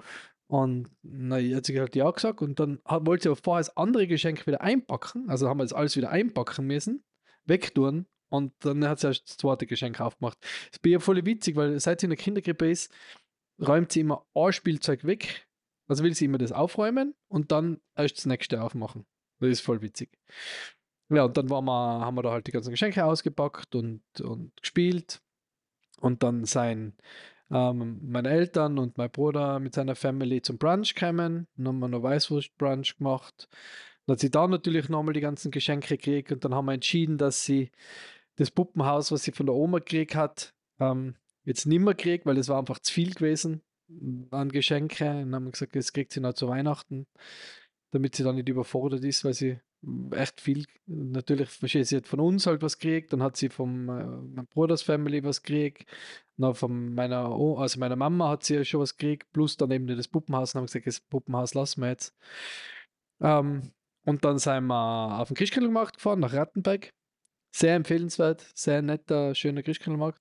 Und 0.48 0.90
na, 1.02 1.38
hat 1.38 1.66
sie 1.66 1.80
halt 1.80 1.96
ja 1.96 2.10
gesagt 2.10 2.42
und 2.42 2.60
dann 2.60 2.80
hat, 2.86 3.06
wollte 3.06 3.24
sie 3.24 3.30
aber 3.30 3.40
vorher 3.44 3.62
das 3.62 3.76
andere 3.78 4.08
Geschenk 4.08 4.46
wieder 4.46 4.62
einpacken. 4.62 5.28
Also 5.30 5.50
haben 5.50 5.60
wir 5.60 5.64
das 5.64 5.74
alles 5.74 5.96
wieder 5.96 6.12
einpacken 6.12 6.68
müssen, 6.68 7.04
wegtun 7.46 8.06
und 8.30 8.54
dann 8.60 8.88
hat 8.88 9.00
sie 9.00 9.08
erst 9.08 9.28
das 9.28 9.38
zweite 9.38 9.66
Geschenk 9.66 10.00
aufgemacht. 10.00 10.38
Das 10.70 10.80
bin 10.80 10.92
ja 10.92 11.00
voll 11.00 11.26
witzig, 11.26 11.56
weil 11.56 11.80
seit 11.80 12.00
sie 12.00 12.06
in 12.06 12.12
der 12.12 12.18
Kindergrippe 12.18 12.70
ist, 12.70 12.94
räumt 13.60 13.92
sie 13.92 14.02
immer 14.02 14.26
ein 14.36 14.54
Spielzeug 14.54 15.04
weg. 15.06 15.48
Also 15.88 16.04
will 16.04 16.16
sie 16.16 16.26
immer 16.26 16.38
das 16.38 16.52
aufräumen 16.52 17.16
und 17.28 17.52
dann 17.52 17.80
erst 17.96 18.18
das 18.18 18.26
nächste 18.26 18.62
aufmachen. 18.62 19.06
Das 19.40 19.50
ist 19.50 19.62
voll 19.62 19.82
witzig. 19.82 20.10
Ja, 21.10 21.26
und 21.26 21.38
dann 21.38 21.50
waren 21.50 21.66
wir, 21.66 21.72
haben 22.02 22.16
wir 22.16 22.24
da 22.24 22.32
halt 22.32 22.48
die 22.48 22.52
ganzen 22.52 22.72
Geschenke 22.72 23.06
ausgepackt 23.06 23.76
und, 23.76 24.02
und 24.22 24.52
gespielt. 24.60 25.22
Und 26.02 26.24
dann 26.24 26.46
sein, 26.46 26.94
ähm, 27.52 28.00
meine 28.04 28.30
Eltern 28.30 28.80
und 28.80 28.98
mein 28.98 29.12
Bruder 29.12 29.60
mit 29.60 29.76
seiner 29.76 29.96
Family 29.96 30.42
zum 30.42 30.58
Brunch 30.58 30.96
kamen. 30.96 31.48
Dann 31.56 31.68
haben 31.68 31.80
wir 31.80 31.88
noch 31.88 32.04
Weißwurst-Brunch 32.04 32.98
gemacht. 32.98 33.48
Dann 34.06 34.14
hat 34.16 34.20
sie 34.20 34.32
da 34.32 34.48
natürlich 34.48 34.90
nochmal 34.90 35.14
die 35.14 35.22
ganzen 35.22 35.52
Geschenke 35.52 35.98
gekriegt 35.98 36.32
und 36.32 36.44
dann 36.44 36.54
haben 36.54 36.66
wir 36.66 36.74
entschieden, 36.74 37.18
dass 37.18 37.44
sie 37.44 37.72
das 38.36 38.52
Puppenhaus, 38.52 39.12
was 39.12 39.24
sie 39.24 39.32
von 39.32 39.46
der 39.46 39.56
Oma 39.56 39.80
gekriegt 39.80 40.16
hat, 40.16 40.54
ähm, 40.80 41.16
jetzt 41.44 41.66
nicht 41.66 41.80
mehr 41.80 41.94
kriegt, 41.94 42.26
weil 42.26 42.38
es 42.38 42.50
war 42.50 42.60
einfach 42.60 42.80
zu 42.80 42.94
viel 42.94 43.14
gewesen 43.14 43.62
an 44.32 44.52
Geschenke. 44.52 45.10
Und 45.10 45.32
dann 45.32 45.36
haben 45.36 45.46
wir 45.46 45.52
gesagt, 45.52 45.76
das 45.76 45.94
kriegt 45.94 46.12
sie 46.12 46.20
noch 46.20 46.34
zu 46.34 46.48
Weihnachten, 46.48 47.08
damit 47.92 48.16
sie 48.16 48.24
dann 48.24 48.36
nicht 48.36 48.50
überfordert 48.50 49.04
ist, 49.04 49.24
weil 49.24 49.34
sie 49.34 49.60
echt 50.12 50.42
viel, 50.42 50.66
natürlich, 50.88 51.50
sie 51.52 51.96
hat 51.98 52.08
von 52.08 52.20
uns 52.20 52.48
halt 52.48 52.62
was 52.62 52.80
gekriegt, 52.80 53.14
dann 53.14 53.24
hat 53.24 53.38
sie 53.38 53.50
von 53.50 53.88
äh, 53.90 54.06
meinem 54.36 54.48
Bruders 54.48 54.82
Family 54.82 55.24
was 55.24 55.44
gekriegt, 55.44 55.86
noch 56.38 56.56
von 56.58 56.94
meiner, 56.94 57.38
O- 57.38 57.58
also 57.58 57.80
meiner 57.80 57.96
Mama 57.96 58.30
hat 58.30 58.44
sie 58.44 58.56
ja 58.56 58.64
schon 58.66 58.82
was 58.82 58.98
gekriegt, 58.98 59.32
plus 59.32 59.58
dann 59.58 59.72
eben 59.72 59.88
das 59.88 60.08
Puppenhaus, 60.08 60.52
dann 60.52 60.62
haben 60.62 60.64
wir 60.66 60.68
gesagt, 60.68 60.88
das 60.88 61.00
Puppenhaus 61.02 61.54
lassen 61.54 61.82
wir 61.82 61.90
jetzt. 61.90 62.16
Ähm, 63.22 63.72
und 64.06 64.24
dann 64.24 64.38
sind 64.38 64.66
wir 64.68 65.20
auf 65.20 65.30
den 65.30 65.36
Christkindlmarkt 65.38 65.96
gefahren, 65.98 66.20
nach 66.20 66.34
Rattenberg. 66.34 66.94
Sehr 67.56 67.76
empfehlenswert, 67.76 68.46
sehr 68.54 68.82
netter, 68.82 69.34
schöner 69.36 69.64
Christkindlmarkt. 69.64 70.20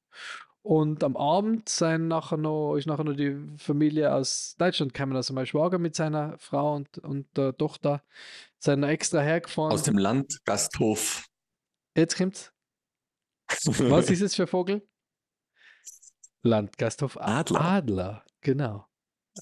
Und 0.65 1.05
am 1.05 1.15
Abend 1.15 1.69
sind 1.69 2.09
nachher 2.09 2.39
noch, 2.39 2.77
ist 2.77 2.87
nachher 2.87 3.05
noch 3.05 3.15
die 3.15 3.37
Familie 3.59 4.15
aus 4.15 4.57
Deutschland 4.57 4.95
gekommen, 4.95 5.15
also 5.15 5.35
mein 5.35 5.45
Schwager 5.45 5.77
mit 5.77 5.95
seiner 5.95 6.39
Frau 6.39 6.75
und, 6.75 6.97
und 6.99 7.27
der 7.37 7.55
Tochter, 7.55 8.03
sind 8.59 8.83
extra 8.83 9.21
hergefahren. 9.21 9.73
Aus 9.73 9.83
dem 9.83 9.99
Land 9.99 10.43
Gasthof. 10.47 11.27
Jetzt 11.95 12.17
kommt's. 12.17 12.51
Was 13.47 14.09
ist 14.09 14.23
es 14.23 14.35
für 14.35 14.47
Vogel? 14.47 14.89
Landgasthof 16.43 17.19
Adler. 17.21 17.61
Adler, 17.61 18.25
genau. 18.41 18.87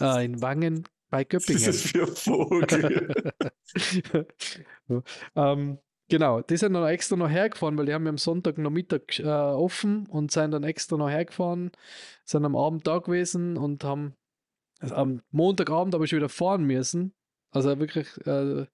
Äh, 0.00 0.24
in 0.24 0.42
Wangen 0.42 0.88
bei 1.08 1.24
Was 1.30 1.48
ist 1.48 1.64
Göppingen. 1.64 1.66
das 1.66 1.82
für 1.82 2.06
Vogel? 2.08 3.32
ähm, 5.36 5.78
genau, 6.08 6.40
die 6.40 6.56
sind 6.56 6.74
dann 6.74 6.86
extra 6.88 7.16
noch 7.16 7.28
hergefahren, 7.28 7.76
weil 7.78 7.86
die 7.86 7.94
haben 7.94 8.04
ja 8.04 8.10
am 8.10 8.18
Sonntag 8.18 8.58
noch 8.58 8.70
Mittag 8.70 9.18
äh, 9.18 9.24
offen 9.24 10.06
und 10.06 10.30
sind 10.30 10.52
dann 10.52 10.64
extra 10.64 10.96
noch 10.96 11.10
hergefahren, 11.10 11.70
sind 12.24 12.44
am 12.44 12.56
Abend 12.56 12.86
da 12.86 12.98
gewesen 12.98 13.56
und 13.56 13.84
haben 13.84 14.14
also 14.80 14.94
am 14.96 15.22
Montagabend 15.30 15.94
aber 15.94 16.06
schon 16.06 16.18
wieder 16.18 16.28
fahren 16.28 16.64
müssen. 16.64 17.14
Also 17.52 17.78
wirklich, 17.78 18.08
äh, 18.26 18.66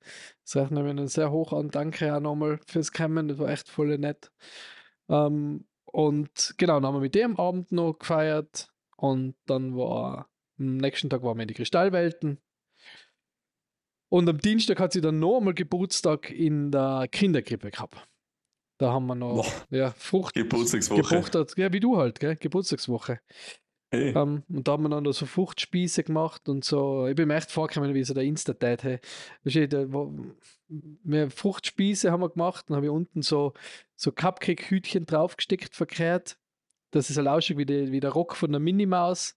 das 0.44 0.56
rechnen 0.56 0.84
wir 0.84 0.90
ihnen 0.90 1.08
sehr 1.08 1.30
hoch 1.30 1.52
an. 1.52 1.70
Danke 1.70 2.14
auch 2.14 2.20
nochmal 2.20 2.60
fürs 2.66 2.92
Kommen, 2.92 3.28
das 3.28 3.38
war 3.38 3.50
echt 3.50 3.68
voll 3.68 3.98
nett. 3.98 4.30
Ähm, 5.08 5.66
und 5.84 6.54
genau, 6.58 6.74
dann 6.74 6.86
haben 6.86 6.94
wir 6.94 7.00
mit 7.00 7.14
dem 7.14 7.38
Abend 7.38 7.72
noch 7.72 7.94
gefeiert 7.94 8.68
und 8.96 9.34
dann 9.46 9.76
war 9.76 10.28
am 10.58 10.76
nächsten 10.76 11.10
Tag 11.10 11.22
waren 11.22 11.36
wir 11.38 11.42
in 11.42 11.48
die 11.48 11.54
Kristallwelten. 11.54 12.40
Und 14.10 14.28
am 14.28 14.38
Dienstag 14.38 14.80
hat 14.80 14.92
sie 14.92 15.00
dann 15.00 15.18
noch 15.18 15.38
einmal 15.38 15.54
Geburtstag 15.54 16.30
in 16.30 16.70
der 16.70 17.08
Kinderkrippe 17.10 17.70
gehabt. 17.70 18.08
Da 18.78 18.92
haben 18.92 19.06
wir 19.06 19.14
noch 19.14 19.42
Boah, 19.42 19.76
ja, 19.76 19.90
Frucht 19.90 20.34
Geburtstagswoche. 20.34 21.02
gebuchtert. 21.02 21.58
Ja, 21.58 21.72
wie 21.72 21.80
du 21.80 21.96
halt, 21.96 22.20
gell? 22.20 22.36
Geburtstagswoche. 22.36 23.20
Hey. 23.90 24.10
Ähm, 24.14 24.44
und 24.48 24.68
da 24.68 24.72
haben 24.72 24.82
wir 24.84 24.90
dann 24.90 25.04
noch 25.04 25.12
so 25.12 25.26
Fruchtspieße 25.26 26.04
gemacht 26.04 26.48
und 26.48 26.64
so. 26.64 27.06
Ich 27.06 27.16
bin 27.16 27.26
mir 27.28 27.36
echt 27.36 27.50
vorgekommen 27.50 27.94
wie 27.94 28.04
so 28.04 28.14
der 28.14 28.22
Insta-Dad. 28.22 28.82
Hey. 28.84 29.00
Wir 30.68 31.30
Fruchtspieße 31.30 32.12
haben 32.12 32.20
wir 32.20 32.28
gemacht, 32.28 32.66
dann 32.68 32.76
habe 32.76 32.86
ich 32.86 32.92
unten 32.92 33.22
so, 33.22 33.54
so 33.96 34.12
Cupcake-Hütchen 34.12 35.06
draufgesteckt, 35.06 35.74
verkehrt. 35.74 36.38
Das 36.90 37.10
ist 37.10 37.16
halt 37.16 37.28
ausschaut 37.28 37.56
wie, 37.56 37.66
die, 37.66 37.90
wie 37.90 38.00
der 38.00 38.10
Rock 38.10 38.36
von 38.36 38.52
der 38.52 38.60
Minimaus. 38.60 39.36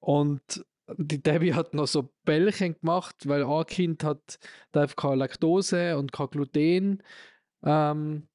Und 0.00 0.64
die 0.98 1.22
Debbie 1.22 1.54
hat 1.54 1.74
noch 1.74 1.86
so 1.86 2.10
Bällchen 2.24 2.78
gemacht, 2.80 3.16
weil 3.28 3.44
ein 3.44 3.66
Kind 3.66 4.04
hat 4.04 4.38
darf 4.72 4.96
keine 4.96 5.16
Laktose 5.16 5.96
und 5.98 6.12
kein 6.12 6.28
Gluten. 6.28 7.02
Ähm, 7.64 8.28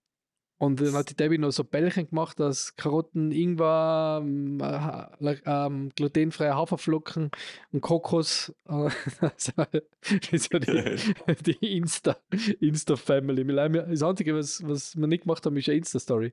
und 0.59 0.81
dann 0.81 0.93
hat 0.93 1.11
die 1.11 1.15
Debbie 1.15 1.37
noch 1.37 1.51
so 1.51 1.63
Bällchen 1.63 2.09
gemacht 2.09 2.41
aus 2.41 2.75
Karotten, 2.75 3.31
Ingwer, 3.31 4.21
ähm, 4.23 4.57
ha- 4.63 5.15
la- 5.19 5.67
ähm, 5.67 5.89
glutenfreie 5.95 6.55
Haferflocken 6.55 7.29
und 7.71 7.81
Kokos. 7.81 8.53
Äh, 8.67 8.89
das 9.21 9.55
war 9.57 9.67
die, 10.59 10.95
die 11.59 11.77
Insta, 11.77 12.17
Insta-Family. 12.59 13.45
Das 13.89 14.01
Einzige, 14.01 14.35
was, 14.35 14.63
was 14.67 14.95
wir 14.95 15.07
nicht 15.07 15.23
gemacht 15.23 15.45
haben, 15.45 15.57
ist 15.57 15.69
eine 15.69 15.77
Insta-Story. 15.77 16.31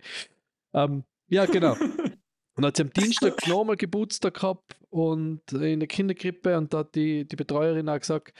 Ähm, 0.72 1.04
ja, 1.28 1.46
genau. 1.46 1.76
Und 2.56 2.62
dann 2.62 2.68
hat 2.68 2.76
sie 2.76 2.82
am 2.82 2.92
Dienstag 2.92 3.34
nochmal 3.48 3.76
Geburtstag 3.76 4.34
gehabt 4.34 4.76
und 4.90 5.40
in 5.52 5.80
der 5.80 5.88
Kinderkrippe 5.88 6.56
und 6.56 6.72
da 6.72 6.78
hat 6.78 6.94
die, 6.94 7.26
die 7.26 7.36
Betreuerin 7.36 7.88
auch 7.88 7.98
gesagt, 7.98 8.32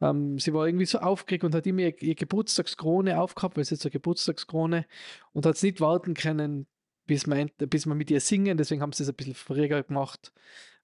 ähm, 0.00 0.38
sie 0.38 0.54
war 0.54 0.66
irgendwie 0.66 0.86
so 0.86 0.98
aufgeregt 0.98 1.44
und 1.44 1.54
hat 1.54 1.66
immer 1.66 1.80
ihr, 1.80 2.02
ihr 2.02 2.14
Geburtstagskrone 2.14 3.20
aufgehabt, 3.20 3.56
weil 3.56 3.64
sie 3.64 3.74
jetzt 3.74 3.84
eine 3.84 3.90
Geburtstagskrone 3.90 4.86
und 5.32 5.44
hat 5.44 5.56
es 5.56 5.62
nicht 5.62 5.80
warten 5.80 6.14
können, 6.14 6.66
bis 7.06 7.26
wir, 7.26 7.46
bis 7.58 7.86
wir 7.86 7.94
mit 7.94 8.10
ihr 8.10 8.20
singen. 8.20 8.56
Deswegen 8.56 8.80
haben 8.80 8.92
sie 8.92 9.02
es 9.02 9.08
ein 9.08 9.16
bisschen 9.16 9.34
verreger 9.34 9.82
gemacht, 9.82 10.32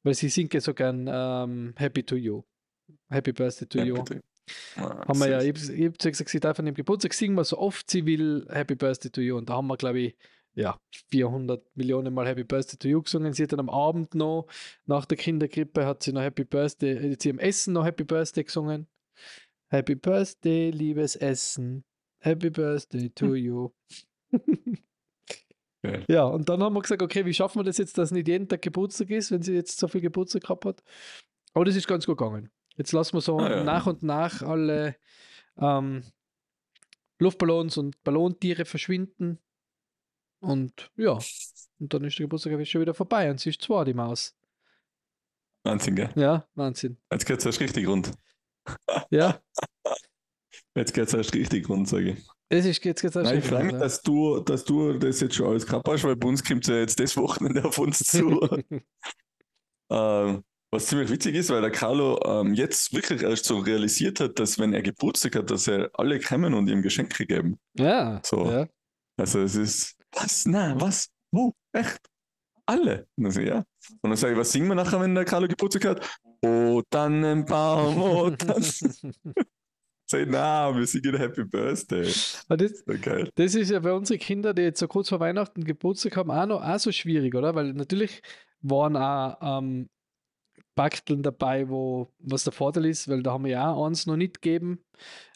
weil 0.02 0.14
sie 0.14 0.28
singt 0.28 0.52
ja 0.52 0.60
so 0.60 0.74
gern 0.74 1.08
ähm, 1.10 1.74
Happy 1.76 2.02
to 2.02 2.16
You. 2.16 2.42
Happy 3.08 3.32
Birthday 3.32 3.66
to 3.66 3.78
You. 3.78 4.04
Ah, 4.76 5.06
haben 5.08 5.18
wir 5.20 5.28
ja, 5.28 5.40
süß. 5.40 5.70
ich 5.70 5.86
habe 5.86 5.96
gesagt, 5.96 6.28
sie 6.28 6.40
darf 6.40 6.58
an 6.58 6.66
dem 6.66 6.74
Geburtstag 6.74 7.14
singen 7.14 7.34
wir 7.34 7.44
so 7.44 7.56
oft 7.56 7.90
sie 7.90 8.04
will 8.04 8.46
Happy 8.50 8.74
Birthday 8.74 9.10
to 9.10 9.20
You. 9.22 9.38
Und 9.38 9.48
da 9.48 9.54
haben 9.54 9.68
wir, 9.68 9.76
glaube 9.78 10.00
ich, 10.00 10.16
ja, 10.54 10.78
400 11.11 11.64
Millionen 11.76 12.14
Mal 12.14 12.26
Happy 12.26 12.44
Birthday 12.44 12.76
to 12.78 12.88
You 12.88 13.02
gesungen. 13.02 13.32
Sie 13.32 13.42
hat 13.42 13.52
dann 13.52 13.61
am 13.61 13.68
Abend 13.70 14.14
noch, 14.14 14.46
nach 14.87 15.04
der 15.04 15.16
Kindergrippe, 15.18 15.84
hat 15.87 16.02
sie 16.02 16.12
noch 16.12 16.23
Happy 16.23 16.44
Birthday, 16.44 17.12
hat 17.12 17.23
sie 17.23 17.30
am 17.30 17.38
Essen 17.38 17.73
noch 17.75 17.84
Happy 17.84 18.04
Birthday 18.04 18.44
gesungen. 18.44 18.87
Happy 19.68 19.94
Birthday, 19.96 20.70
liebes 20.70 21.16
Essen. 21.16 21.84
Happy 22.20 22.50
Birthday 22.50 23.11
to 23.11 23.26
Hm. 23.26 23.34
you. 23.37 23.70
Geil. 25.82 26.04
Ja, 26.08 26.25
und 26.25 26.49
dann 26.49 26.62
haben 26.62 26.73
wir 26.75 26.80
gesagt, 26.80 27.02
okay, 27.02 27.26
wie 27.26 27.34
schaffen 27.34 27.58
wir 27.58 27.64
das 27.64 27.76
jetzt, 27.78 27.99
dass 27.99 28.11
nicht 28.11 28.26
jeden 28.28 28.49
Tag 28.49 28.62
Geburtstag 28.62 29.11
ist, 29.11 29.30
wenn 29.30 29.42
sie 29.42 29.52
jetzt 29.54 29.78
so 29.78 29.87
viel 29.88 30.00
Geburtstag 30.00 30.42
gehabt 30.42 30.64
hat. 30.64 30.82
Aber 31.52 31.64
das 31.66 31.76
ist 31.76 31.87
ganz 31.87 32.06
gut 32.06 32.16
gegangen. 32.16 32.50
Jetzt 32.76 32.92
lassen 32.92 33.14
wir 33.14 33.20
so 33.20 33.38
Ah, 33.38 33.50
ja. 33.50 33.64
nach 33.64 33.87
und 33.87 34.02
nach 34.02 34.40
alle 34.42 34.96
ähm, 35.58 36.02
Luftballons 37.18 37.76
und 37.76 38.02
Ballontiere 38.02 38.64
verschwinden. 38.64 39.38
Und 40.44 40.90
ja, 40.96 41.18
und 41.78 41.92
dann 41.94 42.04
ist 42.04 42.18
der 42.18 42.24
Geburtstag 42.24 42.66
schon 42.66 42.80
wieder 42.80 42.94
vorbei 42.94 43.30
und 43.30 43.40
sie 43.40 43.50
ist 43.50 43.62
zwar 43.62 43.84
die 43.84 43.94
Maus. 43.94 44.36
Wahnsinn, 45.64 45.96
gell? 45.96 46.10
Ja, 46.14 46.46
Wahnsinn. 46.54 46.98
Jetzt 47.10 47.24
geht 47.24 47.38
es 47.38 47.46
erst 47.46 47.60
richtig 47.60 47.88
rund. 47.88 48.12
Ja, 49.10 49.40
Jetzt 50.76 50.92
geht 50.92 51.06
es 51.06 51.14
erst 51.14 51.34
richtig 51.34 51.68
rund, 51.68 51.88
sage 51.88 52.10
ich. 52.12 52.26
es 52.48 52.66
ist 52.66 52.84
jetzt 52.84 53.00
geht's 53.00 53.16
auch 53.16 53.22
Nein, 53.22 53.38
ich 53.38 53.44
freue 53.44 53.64
mich, 53.64 53.76
dass 53.76 54.02
du, 54.02 54.40
dass 54.40 54.64
du 54.64 54.94
das 54.94 55.20
jetzt 55.20 55.36
schon 55.36 55.46
alles 55.48 55.66
gehabt 55.66 55.88
hast, 55.88 56.04
weil 56.04 56.16
bei 56.16 56.28
uns 56.28 56.42
kommt 56.44 56.66
ja 56.66 56.76
jetzt 56.76 56.98
das 56.98 57.16
Wochenende 57.16 57.64
auf 57.64 57.78
uns 57.78 57.98
zu. 57.98 58.40
ähm, 59.90 60.44
was 60.70 60.86
ziemlich 60.86 61.10
witzig 61.10 61.36
ist, 61.36 61.50
weil 61.50 61.60
der 61.60 61.70
Carlo 61.70 62.18
ähm, 62.24 62.54
jetzt 62.54 62.92
wirklich 62.92 63.22
erst 63.22 63.44
so 63.44 63.58
realisiert 63.58 64.18
hat, 64.18 64.38
dass 64.40 64.58
wenn 64.58 64.74
er 64.74 64.82
Geburtstag 64.82 65.36
hat, 65.36 65.50
dass 65.50 65.68
er 65.68 65.90
alle 65.94 66.18
kommen 66.18 66.54
und 66.54 66.68
ihm 66.68 66.82
Geschenke 66.82 67.26
geben. 67.26 67.58
ja, 67.74 68.20
So. 68.24 68.50
ja. 68.50 68.66
Also 69.16 69.40
es 69.40 69.54
ist, 69.54 69.96
was? 70.14 70.47
Na, 70.47 70.80
was? 70.80 71.09
Wo? 71.30 71.52
Echt? 71.73 72.00
Alle? 72.66 73.06
Und 73.16 73.25
dann 73.25 73.33
so, 73.33 73.40
ja. 73.40 73.64
Und 74.00 74.11
dann 74.11 74.16
sage 74.16 74.33
ich, 74.33 74.38
was 74.38 74.52
singen 74.52 74.68
wir 74.68 74.75
nachher, 74.75 75.00
wenn 75.00 75.14
der 75.14 75.25
Carlo 75.25 75.47
Geburtstag 75.47 75.85
hat? 75.85 76.21
Oh, 76.42 76.83
Tannenbaum, 76.88 77.99
oh, 78.00 78.30
Tannenbaum. 78.30 79.12
Sag 80.06 80.28
na, 80.28 80.75
wir 80.76 80.87
singen 80.87 81.16
Happy 81.16 81.44
Birthday. 81.44 82.12
Aber 82.49 82.59
das, 82.59 82.85
geil. 83.00 83.30
Das 83.35 83.54
ist 83.54 83.71
ja 83.71 83.80
bei 83.80 83.92
unseren 83.92 84.18
Kindern, 84.18 84.54
die 84.54 84.62
jetzt 84.62 84.78
so 84.78 84.87
kurz 84.87 85.09
vor 85.09 85.21
Weihnachten 85.21 85.64
Geburtstag 85.64 86.16
haben, 86.16 86.30
auch 86.30 86.47
noch 86.47 86.62
auch 86.62 86.78
so 86.78 86.92
schwierig, 86.92 87.35
oder? 87.35 87.54
Weil 87.54 87.73
natürlich 87.73 88.21
waren 88.61 88.97
auch 88.97 89.61
ähm, 89.61 89.88
Bakteln 90.74 91.22
dabei, 91.22 91.68
wo 91.68 92.12
was 92.18 92.44
der 92.44 92.52
Vorteil 92.52 92.86
ist, 92.86 93.08
weil 93.08 93.22
da 93.22 93.32
haben 93.32 93.44
wir 93.44 93.52
ja 93.52 93.72
auch 93.72 93.86
eins 93.86 94.06
noch 94.06 94.16
nicht 94.16 94.42
gegeben, 94.42 94.80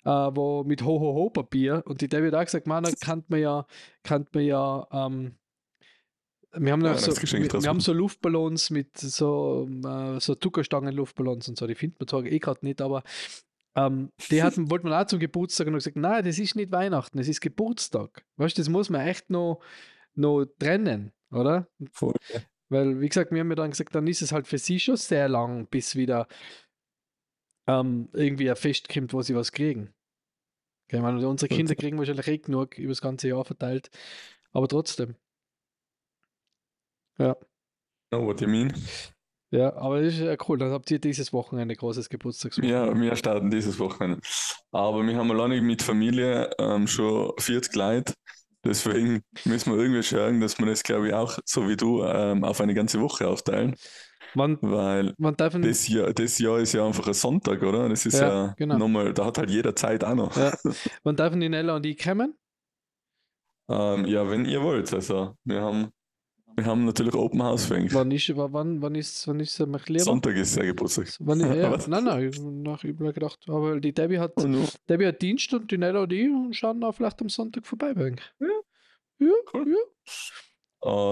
äh, 0.05 0.11
wo 0.11 0.65
mit 0.65 0.83
Ho-Ho-Ho-Papier 0.83 1.83
und 1.87 2.01
die 2.01 2.09
David 2.09 2.33
hat 2.33 2.41
auch 2.41 2.45
gesagt, 2.45 2.67
man, 2.67 2.85
da 2.85 2.91
kann 2.93 3.25
man 3.29 3.41
ja, 3.41 3.67
kann 4.03 4.27
man 4.33 4.45
ja, 4.45 4.87
ähm, 4.93 5.37
wir 6.53 6.73
haben, 6.73 6.81
noch 6.81 6.99
so, 6.99 7.13
wir, 7.13 7.63
wir 7.63 7.69
haben 7.69 7.81
so 7.81 7.93
Luftballons 7.93 8.71
mit 8.71 8.97
so, 8.97 9.69
äh, 9.85 10.19
so 10.19 10.35
Zuckerstangen-Luftballons 10.35 11.49
und 11.49 11.59
so, 11.59 11.67
die 11.67 11.75
findet 11.75 12.01
man 12.01 12.09
zwar 12.09 12.25
eh 12.25 12.39
gerade 12.39 12.65
nicht, 12.65 12.81
aber 12.81 13.03
ähm, 13.77 14.11
die 14.31 14.43
hatten, 14.43 14.71
wollten 14.71 14.89
wir 14.89 15.01
auch 15.01 15.07
zum 15.07 15.21
Geburtstag 15.21 15.67
und 15.67 15.75
haben 15.75 15.79
gesagt, 15.79 15.97
nein, 15.97 16.25
das 16.25 16.39
ist 16.39 16.57
nicht 16.57 16.73
Weihnachten, 16.73 17.19
es 17.19 17.29
ist 17.29 17.41
Geburtstag. 17.41 18.25
Weißt 18.37 18.57
du, 18.57 18.63
das 18.63 18.69
muss 18.69 18.91
man 18.91 19.07
echt 19.07 19.31
noch, 19.31 19.61
noch 20.15 20.47
trennen, 20.59 21.13
oder? 21.31 21.69
Voll. 21.93 22.15
Weil, 22.71 23.01
wie 23.01 23.09
gesagt, 23.09 23.33
wir 23.33 23.41
haben 23.41 23.51
ja 23.51 23.57
dann 23.57 23.71
gesagt, 23.71 23.95
dann 23.95 24.07
ist 24.07 24.23
es 24.23 24.33
halt 24.33 24.47
für 24.47 24.59
sie 24.59 24.79
schon 24.81 24.97
sehr 24.97 25.29
lang, 25.29 25.67
bis 25.67 25.97
wieder 25.97 26.29
ähm, 27.67 28.09
irgendwie 28.13 28.51
ein 28.51 28.57
Fest 28.57 28.89
kommt, 28.89 29.13
wo 29.13 29.23
sie 29.23 29.35
was 29.35 29.53
kriegen. 29.53 29.95
Okay, 30.87 30.97
ich 30.97 31.03
meine, 31.03 31.27
unsere 31.29 31.49
Kinder 31.55 31.75
kriegen 31.75 31.99
wahrscheinlich 31.99 32.29
eh 32.29 32.39
genug 32.39 32.79
über 32.79 32.91
das 32.91 33.01
ganze 33.03 33.29
Jahr 33.29 33.45
verteilt, 33.45 33.91
aber 34.53 34.69
trotzdem. 34.69 35.17
Ja, 37.19 37.37
Know 38.11 38.25
what 38.25 38.41
you 38.41 38.49
mean? 38.49 38.73
ja, 39.51 39.75
aber 39.77 40.03
das 40.03 40.15
ist 40.15 40.21
ja 40.21 40.37
cool. 40.49 40.59
Dann 40.59 40.71
habt 40.71 40.91
ihr 40.91 40.99
dieses 40.99 41.33
Wochenende 41.33 41.75
großes 41.77 42.09
Geburtstagswochenende. 42.09 42.87
Ja, 42.91 43.01
wir 43.01 43.17
starten 43.17 43.51
dieses 43.51 43.79
Wochenende. 43.79 44.21
Aber 44.73 45.03
wir 45.07 45.17
haben 45.17 45.31
alleine 45.31 45.61
mit 45.61 45.83
Familie 45.83 46.51
ähm, 46.59 46.87
schon 46.87 47.33
40 47.39 47.75
Leute. 47.77 48.15
Deswegen 48.69 49.23
müssen 49.45 49.73
wir 49.73 49.79
irgendwie 49.81 50.03
schauen, 50.03 50.41
dass 50.41 50.59
wir 50.59 50.67
das, 50.67 50.83
glaube 50.83 51.09
ich, 51.09 51.15
auch, 51.15 51.39
so 51.45 51.69
wie 51.69 51.77
du, 51.77 52.05
ähm, 52.05 52.45
auf 52.45 52.61
eine 52.61 52.75
ganze 52.75 53.01
Woche 53.01 53.27
aufteilen. 53.27 53.75
Man, 54.35 54.59
Weil 54.61 55.15
man 55.17 55.35
das 55.37 55.89
Jahr, 55.89 56.13
das 56.13 56.39
Jahr 56.39 56.59
ist 56.59 56.75
ja 56.75 56.87
einfach 56.87 57.07
ein 57.07 57.15
Sonntag, 57.15 57.63
oder? 57.63 57.89
Das 57.89 58.05
ist 58.05 58.21
Ja, 58.21 58.29
ja, 58.29 58.55
genau. 58.57 58.77
nochmal, 58.77 59.15
da 59.15 59.25
hat 59.27 59.39
halt 59.39 59.51
jeder 59.51 59.75
Zeit 59.75 60.05
auch 60.05 60.15
noch. 60.15 60.37
Ja. 60.37 60.53
Wann 61.03 61.17
dürfen 61.17 61.41
die 61.41 61.49
Nella 61.49 61.77
und 61.77 61.87
ich 61.87 61.99
kommen? 61.99 62.35
Ähm, 63.69 64.05
ja, 64.07 64.29
wenn 64.31 64.45
ihr 64.47 64.63
wollt. 64.63 64.93
Also, 64.93 65.37
wir 65.45 65.61
haben, 65.63 65.93
wir 66.59 66.67
haben 66.67 66.85
natürlich 66.85 67.15
Open 67.15 67.43
House 67.43 67.65
für 67.67 67.79
ihn. 67.79 67.89
Wann 67.93 68.11
ist, 68.11 68.31
wann, 68.37 68.83
wann 68.83 68.95
ist, 68.95 69.27
wann 69.27 69.41
ist 69.41 69.59
mir 69.61 69.81
lieber? 69.87 70.01
Sonntag 70.05 70.37
ist 70.37 70.57
der 70.57 70.67
Geburtstag. 70.67 71.09
Wann, 71.21 71.41
ja, 71.57 71.77
nein, 71.89 72.05
nein, 72.05 72.29
ich- 72.29 72.41
nach 72.41 72.85
ich 72.85 72.93
hab 72.93 73.01
mir 73.01 73.13
gedacht, 73.13 73.39
aber 73.49 73.81
die 73.81 73.93
Debbie 73.95 74.19
hat, 74.19 74.33
Oh, 74.37 74.43
no. 74.47 74.65
Debbie 74.89 75.07
hat 75.07 75.23
Dienst 75.23 75.53
und 75.55 75.71
die 75.71 75.79
Nella 75.79 76.03
und 76.03 76.13
ich 76.13 76.29
schauen 76.59 76.83
auch 76.85 76.93
vielleicht 76.95 77.21
am 77.23 77.29
Sonntag 77.29 77.67
vorbei. 77.67 77.95
Ja. 78.41 78.47
Ja, 79.21 79.33
Cool. 79.53 79.67
ja. 79.69 79.77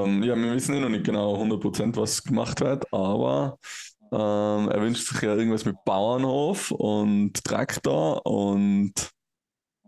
Ähm, 0.05 0.23
ja, 0.23 0.37
wir 0.37 0.55
wissen 0.55 0.75
eh 0.77 0.81
noch 0.81 0.89
nicht 0.89 1.05
genau 1.05 1.35
100% 1.43 1.97
was 1.97 2.23
gemacht 2.23 2.61
wird, 2.61 2.93
aber 2.93 3.59
ähm, 4.13 4.69
er 4.71 4.81
wünscht 4.81 5.09
sich 5.09 5.21
ja 5.23 5.35
irgendwas 5.35 5.65
mit 5.65 5.77
Bauernhof 5.85 6.71
und 6.71 7.43
Traktor 7.43 8.25
und, 8.27 8.93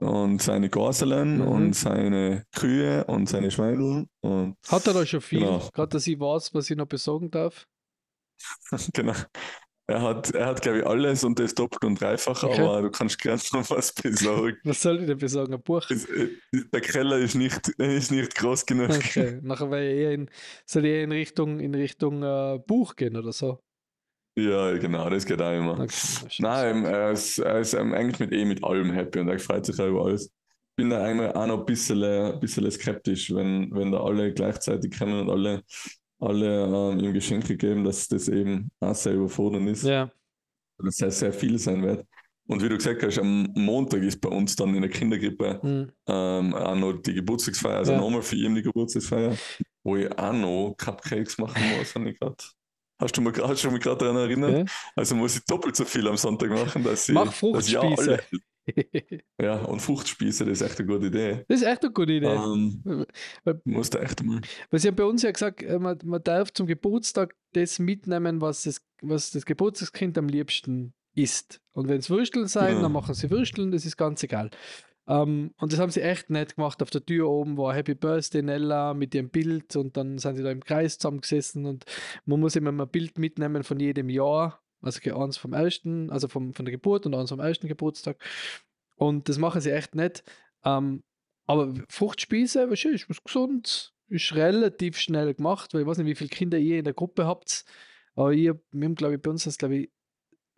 und 0.01 0.41
seine 0.43 0.69
Gorselen 0.71 1.39
Mhm. 1.39 1.49
und 1.49 1.73
seine 1.75 2.45
Kühe 2.55 3.05
und 3.05 3.29
seine 3.29 3.51
Schweine 3.51 4.07
und 4.21 4.57
Hat 4.69 4.87
er 4.87 4.95
da 4.95 5.07
schon 5.07 5.21
viel? 5.21 5.41
Genau. 5.41 5.69
Gerade, 5.73 5.89
dass 5.91 6.07
ich 6.07 6.19
weiß, 6.19 6.55
was 6.55 6.71
ich 6.71 6.77
noch 6.77 6.87
besorgen 6.87 7.31
darf. 7.31 7.67
genau. 8.93 9.15
Er 9.91 10.03
hat, 10.03 10.31
er 10.33 10.47
hat 10.47 10.61
glaube 10.61 10.81
ich, 10.81 10.87
alles 10.87 11.25
und 11.25 11.39
das 11.39 11.55
doppelt 11.55 11.83
und 11.83 11.99
dreifach, 11.99 12.43
Okay. 12.45 12.61
aber 12.61 12.83
du 12.83 12.91
kannst 12.91 13.19
gerne 13.19 13.41
noch 13.55 13.71
was 13.71 13.93
besorgen. 13.95 14.59
Was 14.65 14.83
soll 14.83 15.01
ich 15.01 15.07
denn 15.07 15.17
besorgen? 15.17 15.55
Ein 15.55 15.63
Buch? 15.63 15.89
Es, 15.89 16.05
äh, 16.05 16.29
der 16.53 16.81
Keller 16.83 17.17
ist 17.19 17.35
nicht, 17.35 17.69
ist 17.79 18.11
nicht 18.11 18.35
groß 18.35 18.67
genug. 18.67 18.91
Okay, 18.91 19.39
nachher 19.43 19.73
ich 19.73 19.99
eher 19.99 20.13
in, 20.13 20.31
soll 20.67 20.85
ich 20.85 20.93
eher 20.93 21.05
in 21.05 21.13
Richtung, 21.13 21.59
in 21.61 21.75
Richtung 21.75 22.23
äh, 22.23 22.59
Buch 22.67 22.97
gehen 22.97 23.17
oder 23.17 23.33
so. 23.33 23.61
Ja, 24.39 24.79
genau, 24.79 25.11
das 25.11 25.27
geht 25.27 25.43
auch 25.43 25.53
immer. 25.53 25.81
Okay. 25.81 26.29
Nein, 26.39 26.85
er 26.85 27.11
ist, 27.11 27.39
er 27.39 27.59
ist 27.59 27.75
ähm, 27.75 27.93
eigentlich 27.93 28.21
mit 28.21 28.33
eh 28.33 28.45
mit 28.45 28.63
allem 28.63 28.93
happy 28.93 29.19
und 29.19 29.29
er 29.29 29.39
freut 29.41 29.67
sich 29.67 29.81
auch 29.81 29.89
über 29.89 30.05
alles. 30.05 30.33
Bin 30.77 30.91
da 30.91 31.03
eigentlich 31.03 31.35
auch 31.35 31.47
noch 31.47 31.59
ein 31.59 31.65
bisschen, 31.67 32.05
ein 32.05 32.39
bisschen 32.39 32.71
skeptisch, 32.71 33.35
wenn, 33.35 33.69
wenn 33.75 33.91
da 33.91 34.01
alle 34.01 34.33
gleichzeitig 34.33 34.97
kommen 34.97 35.21
und 35.23 35.31
alle, 35.31 35.65
alle 36.21 36.67
ähm, 36.93 37.01
ihm 37.01 37.13
Geschenke 37.13 37.57
geben, 37.57 37.83
dass 37.83 38.07
das 38.07 38.29
eben 38.29 38.71
auch 38.79 38.95
sehr 38.95 39.15
überfordernd 39.15 39.69
ist. 39.71 39.83
Ja, 39.83 40.09
Dass 40.79 40.97
sehr, 40.99 41.11
sehr 41.11 41.33
viel 41.33 41.59
sein 41.59 41.83
wird. 41.83 42.07
Und 42.47 42.63
wie 42.63 42.69
du 42.69 42.77
gesagt 42.77 43.03
hast, 43.03 43.19
am 43.19 43.49
Montag 43.57 44.03
ist 44.03 44.21
bei 44.21 44.29
uns 44.29 44.55
dann 44.55 44.73
in 44.75 44.83
der 44.83 44.91
Kindergrippe 44.91 45.61
hm. 45.61 45.93
ähm, 46.07 46.55
auch 46.55 46.77
noch 46.77 46.93
die 46.93 47.15
Geburtstagsfeier, 47.15 47.79
also 47.79 47.93
Ja. 47.93 47.99
nochmal 47.99 48.23
für 48.23 48.37
ihn 48.37 48.55
die 48.55 48.63
Geburtstagsfeier, 48.63 49.37
wo 49.83 49.97
ich 49.97 50.17
auch 50.17 50.33
noch 50.33 50.75
Cupcakes 50.79 51.39
machen 51.39 51.61
muss. 51.77 51.93
habe 51.95 52.11
ich 52.11 52.21
grad. 52.21 52.55
Hast 53.01 53.17
du, 53.17 53.21
mich 53.21 53.35
gerade 53.35 53.99
daran 53.99 54.17
erinnert? 54.17 54.59
Ja. 54.59 54.65
Also 54.97 55.15
muss 55.15 55.37
ich 55.37 55.45
doppelt 55.45 55.77
so 55.77 55.85
viel 55.85 56.07
am 56.09 56.17
Sonntag 56.17 56.51
machen, 56.51 56.83
dass 56.83 57.09
ich. 57.09 57.15
Mach 57.15 57.33
Fruchtspieße. 57.33 58.19
Ja, 59.41 59.61
und 59.63 59.81
Fruchtspieße, 59.81 60.45
das 60.45 60.61
ist 60.61 60.69
echt 60.69 60.79
eine 60.81 60.89
gute 60.89 61.07
Idee. 61.07 61.45
Das 61.49 61.61
ist 61.61 61.67
echt 61.67 61.83
eine 61.83 61.93
gute 61.93 62.13
Idee. 62.13 62.27
Ähm, 62.27 63.07
muss 63.65 63.91
da 63.91 64.01
echt 64.01 64.23
mal. 64.23 64.41
Weil 64.71 64.81
sie 64.81 64.89
haben 64.89 64.97
bei 64.97 65.05
uns 65.05 65.23
ja 65.23 65.31
gesagt, 65.31 65.63
äh, 65.63 65.79
man, 65.79 65.99
man 66.05 66.23
darf 66.23 66.53
zum 66.53 66.67
Geburtstag 66.67 67.35
das 67.55 67.79
mitnehmen, 67.79 68.41
was 68.41 68.65
das, 68.65 68.83
was 69.01 69.31
das 69.31 69.47
Geburtstagskind 69.47 70.19
am 70.19 70.29
liebsten 70.29 70.93
isst. 71.15 71.61
Und 71.73 71.89
wenn 71.89 71.99
es 71.99 72.11
Würsteln 72.11 72.47
sein, 72.47 72.71
Genau. 72.71 72.83
dann 72.83 72.93
machen 72.93 73.15
sie 73.15 73.31
Würsteln, 73.31 73.71
das 73.71 73.87
ist 73.87 73.97
ganz 73.97 74.23
egal. 74.23 74.51
Ähm, 75.09 75.55
und 75.59 75.73
das 75.73 75.81
haben 75.81 75.91
sie 75.91 76.03
echt 76.03 76.29
nett 76.31 76.57
gemacht. 76.57 76.83
Auf 76.83 76.91
der 76.91 77.05
Tür 77.05 77.29
oben 77.29 77.57
war 77.57 77.75
Happy 77.75 77.95
Birthday 77.95 78.43
Nella 78.43 78.93
mit 78.95 79.15
ihrem 79.15 79.31
Bild 79.31 79.75
und 79.75 79.97
dann 79.97 80.19
sind 80.19 80.37
sie 80.37 80.43
da 80.43 80.51
im 80.51 80.63
Kreis 80.63 80.99
zusammengesessen 80.99 81.65
und 81.65 81.85
man 82.27 82.41
muss 82.41 82.57
immer 82.57 82.73
mal 82.73 82.85
ein 82.85 82.91
Bild 82.91 83.19
mitnehmen 83.19 83.65
von 83.65 83.81
jedem 83.81 84.11
Jahr. 84.11 84.63
Also 84.81 85.01
eins 85.17 85.37
vom 85.39 85.55
ersten, 85.55 86.11
also 86.11 86.29
vom, 86.29 86.53
von 86.55 86.65
der 86.65 86.73
Geburt 86.73 87.07
und 87.07 87.15
eins 87.15 87.31
vom 87.31 87.41
ersten 87.41 87.67
Geburtstag. 87.67 88.23
Und 88.97 89.29
das 89.29 89.39
machen 89.39 89.61
sie 89.61 89.73
echt 89.73 89.95
nett. 89.95 90.23
Ähm, 90.65 91.03
aber 91.47 91.75
Fruchtspieße, 91.89 92.71
was 92.71 92.85
ist 92.85 93.09
was 93.09 93.25
Gesundes. 93.25 93.95
ist 94.09 94.35
relativ 94.35 94.99
schnell 94.99 95.35
gemacht, 95.35 95.73
weil 95.73 95.81
ich 95.81 95.87
weiß 95.87 95.99
nicht, 95.99 96.07
wie 96.07 96.15
viele 96.15 96.31
Kinder 96.31 96.59
ihr 96.59 96.79
in 96.79 96.85
der 96.85 96.95
Gruppe 96.95 97.27
habt. 97.27 97.65
Aber 98.15 98.33
hab, 98.33 98.59
wir 98.71 98.85
haben, 98.85 98.95
glaube 98.95 99.15
ich, 99.15 99.23
bei 99.23 99.31
uns 99.31 99.45
das, 99.45 99.59
glaube 99.59 99.77
ich, 99.77 99.91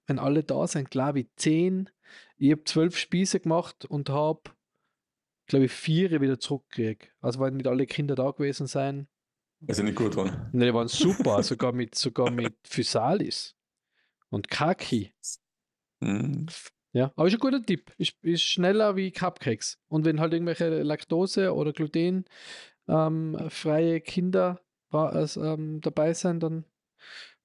wenn 0.07 0.19
alle 0.19 0.43
da 0.43 0.67
sind, 0.67 0.91
glaube 0.91 1.21
ich, 1.21 1.29
zehn. 1.37 1.89
Ich 2.37 2.51
habe 2.51 2.65
zwölf 2.65 2.97
Spieße 2.97 3.41
gemacht 3.41 3.85
und 3.85 4.09
habe, 4.11 4.43
glaube 5.47 5.67
ich, 5.67 5.73
vier 5.73 6.21
wieder 6.21 6.39
zurückgekriegt. 6.39 7.13
Also, 7.21 7.41
weil 7.41 7.53
nicht 7.53 7.67
alle 7.67 7.87
Kinder 7.87 8.15
da 8.15 8.31
gewesen 8.31 8.67
sein. 8.67 9.09
Also 9.69 9.83
nicht 9.83 9.97
gut 9.97 10.17
waren. 10.17 10.49
Ne, 10.53 10.67
die 10.67 10.75
waren 10.75 10.89
super, 10.89 11.43
sogar 11.43 11.73
mit, 11.73 11.95
sogar 11.95 12.31
mit 12.31 12.55
Physalis 12.65 13.55
und 14.31 14.49
Kaki. 14.49 15.13
Mhm. 16.01 16.47
Ja, 16.93 17.13
aber 17.15 17.29
ist 17.29 17.35
ein 17.35 17.41
guter 17.41 17.63
Tipp. 17.63 17.93
Ist, 17.99 18.17
ist 18.23 18.43
schneller 18.43 18.97
wie 18.97 19.13
Cupcakes. 19.13 19.79
Und 19.89 20.05
wenn 20.05 20.19
halt 20.19 20.33
irgendwelche 20.33 20.83
Laktose- 20.83 21.55
oder 21.55 21.73
Gluten 21.73 22.25
ähm, 22.89 23.37
Kinder 24.05 24.61
also, 24.91 25.45
ähm, 25.45 25.81
dabei 25.81 26.15
sind, 26.15 26.43
dann, 26.43 26.65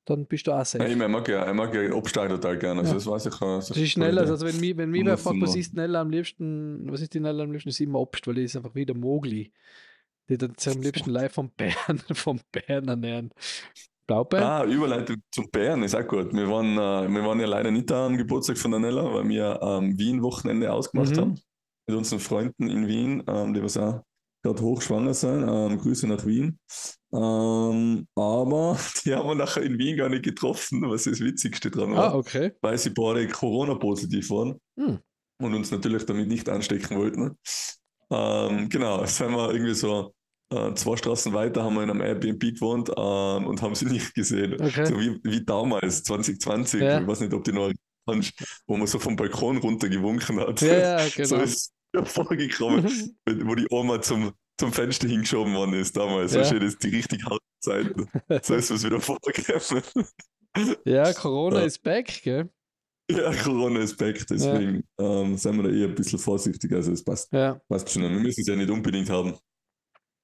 dann 0.05 0.25
bist 0.27 0.47
du 0.47 0.51
auch 0.51 0.57
Ja, 0.59 0.65
safe. 0.65 0.85
ich, 0.87 0.95
mein, 0.95 1.09
ich 1.09 1.13
mag 1.17 1.27
ja, 1.27 1.47
ich 1.47 1.53
mag 1.53 1.73
ja 1.73 1.91
Obststein 1.93 2.29
total 2.29 2.57
gerne. 2.57 2.79
Also 2.81 2.91
Ja. 2.91 2.95
das 2.97 3.07
weiß 3.07 3.25
ich 3.25 3.33
auch. 3.41 3.57
Das 3.57 3.69
ist 3.71 3.89
schneller, 3.89 4.21
also 4.21 4.45
wenn 4.45 4.59
mich, 4.59 4.77
wenn 4.77 4.89
mich 4.91 5.05
wer 5.05 5.17
fragt, 5.17 5.41
was 5.41 5.55
ist 5.55 5.73
Nella 5.73 6.01
am 6.01 6.09
liebsten, 6.09 6.89
was 6.91 7.01
ist 7.01 7.13
die 7.13 7.19
Nella 7.19 7.43
am 7.43 7.51
liebsten, 7.51 7.69
ist 7.69 7.79
immer 7.79 7.99
Obst, 7.99 8.25
weil 8.27 8.35
die 8.35 8.43
ist 8.43 8.55
einfach 8.55 8.73
wie 8.75 8.85
der 8.85 8.95
Mogli. 8.95 9.51
Die 10.29 10.37
dann 10.37 10.53
sich 10.57 10.73
am 10.75 10.81
liebsten 10.81 11.09
live 11.11 11.33
vom 11.33 11.49
Bären, 11.51 11.99
vom 12.13 12.39
Bären 12.51 12.87
ernähren. 12.87 13.31
Blaubeeren? 14.07 14.43
Ah, 14.45 14.63
Überleitung 14.63 15.17
zum 15.31 15.49
Bären 15.51 15.81
ist 15.83 15.95
auch 15.95 16.07
gut. 16.07 16.31
Wir 16.33 16.47
waren, 16.49 16.73
äh, 16.77 17.11
wir 17.11 17.25
waren 17.25 17.39
ja 17.39 17.47
leider 17.47 17.71
nicht 17.71 17.89
da 17.89 18.05
am 18.05 18.17
Geburtstag 18.17 18.57
von 18.57 18.71
der 18.71 18.79
Nella, 18.79 19.11
weil 19.13 19.27
wir 19.27 19.59
ähm, 19.61 19.97
Wien-Wochenende 19.97 20.71
ausgemacht 20.71 21.11
Mhm. 21.15 21.21
haben. 21.21 21.41
Mit 21.87 21.97
unseren 21.97 22.19
Freunden 22.19 22.69
in 22.69 22.87
Wien, 22.87 23.23
ähm, 23.27 23.53
die 23.53 23.61
was 23.63 23.77
auch 23.77 24.03
gerade 24.45 24.61
hochschwanger 24.61 25.13
sind. 25.13 25.47
Ähm, 25.47 25.77
Grüße 25.79 26.07
nach 26.07 26.25
Wien. 26.25 26.59
Ähm, 27.13 28.07
aber 28.15 28.77
die 29.05 29.13
haben 29.15 29.27
wir 29.27 29.35
nachher 29.35 29.63
in 29.63 29.77
Wien 29.77 29.97
gar 29.97 30.09
nicht 30.09 30.23
getroffen, 30.23 30.81
was 30.89 31.03
das 31.03 31.19
Witzigste 31.19 31.71
dran 31.71 31.93
war, 31.95 32.13
ah, 32.13 32.15
okay. 32.15 32.51
weil 32.61 32.77
sie 32.77 32.89
beide 32.91 33.27
Corona-positiv 33.27 34.29
waren 34.29 34.59
Hm. 34.77 34.99
und 35.41 35.53
uns 35.53 35.71
natürlich 35.71 36.05
damit 36.05 36.27
nicht 36.27 36.49
anstecken 36.49 36.97
wollten. 36.97 37.37
Ähm, 38.11 38.69
genau, 38.69 39.01
jetzt 39.01 39.17
sind 39.17 39.31
wir 39.31 39.51
irgendwie 39.51 39.73
so 39.73 40.13
äh, 40.51 40.73
zwei 40.75 40.95
Straßen 40.97 41.33
weiter, 41.33 41.63
haben 41.63 41.75
wir 41.75 41.83
in 41.83 41.89
einem 41.89 42.01
Airbnb 42.01 42.39
gewohnt 42.39 42.89
ähm, 42.95 43.47
und 43.47 43.61
haben 43.61 43.73
sie 43.75 43.85
nicht 43.85 44.13
gesehen. 44.13 44.53
Okay. 44.61 44.85
So 44.85 44.99
wie, 44.99 45.19
wie 45.23 45.43
damals, 45.43 46.03
2020, 46.03 46.81
Ja. 46.81 47.01
ich 47.01 47.07
weiß 47.07 47.21
nicht, 47.21 47.33
ob 47.33 47.43
du 47.43 47.51
noch 47.53 47.71
kannst, 48.07 48.33
wo 48.67 48.77
man 48.77 48.85
so 48.87 48.99
vom 48.99 49.15
Balkon 49.15 49.57
runter 49.57 49.89
gewunken 49.89 50.39
hat. 50.39 50.61
Ja, 50.61 50.99
ja, 50.99 50.99
So 51.23 51.35
genau. 51.35 51.43
ist 51.43 51.55
es 51.55 51.74
vorgekommen, 52.05 52.85
wo 53.45 53.55
die 53.55 53.67
Oma 53.69 54.01
zum, 54.01 54.33
zum 54.59 54.73
Fenster 54.73 55.07
hingeschoben 55.07 55.53
worden 55.53 55.73
ist 55.73 55.95
damals. 55.95 56.33
Ja. 56.33 56.43
So 56.43 56.51
schön 56.53 56.63
ist 56.63 56.83
die 56.83 56.89
richtig 56.89 57.23
harte 57.25 57.43
Zeit. 57.61 57.93
So 58.43 58.55
ist 58.55 58.71
es 58.71 58.83
wieder 58.83 58.99
vorgekommen. 58.99 59.83
ja, 60.85 61.13
Corona 61.13 61.59
Ja. 61.59 61.65
ist 61.65 61.81
back, 61.81 62.21
gell? 62.23 62.49
Ja, 63.09 63.31
Corona 63.35 63.81
ist 63.81 63.97
back, 63.97 64.25
deswegen 64.27 64.83
ähm, 64.99 65.37
sind 65.37 65.55
wir 65.57 65.63
da 65.63 65.69
eher 65.69 65.87
ein 65.89 65.95
bisschen 65.95 66.17
vorsichtig. 66.17 66.71
Also 66.73 66.91
es 66.91 67.03
passt, 67.03 67.31
Ja. 67.31 67.59
passt 67.67 67.89
schon. 67.91 68.01
Wir 68.01 68.09
müssen 68.09 68.41
es 68.41 68.47
ja 68.47 68.55
nicht 68.55 68.69
unbedingt 68.71 69.09
haben. 69.09 69.35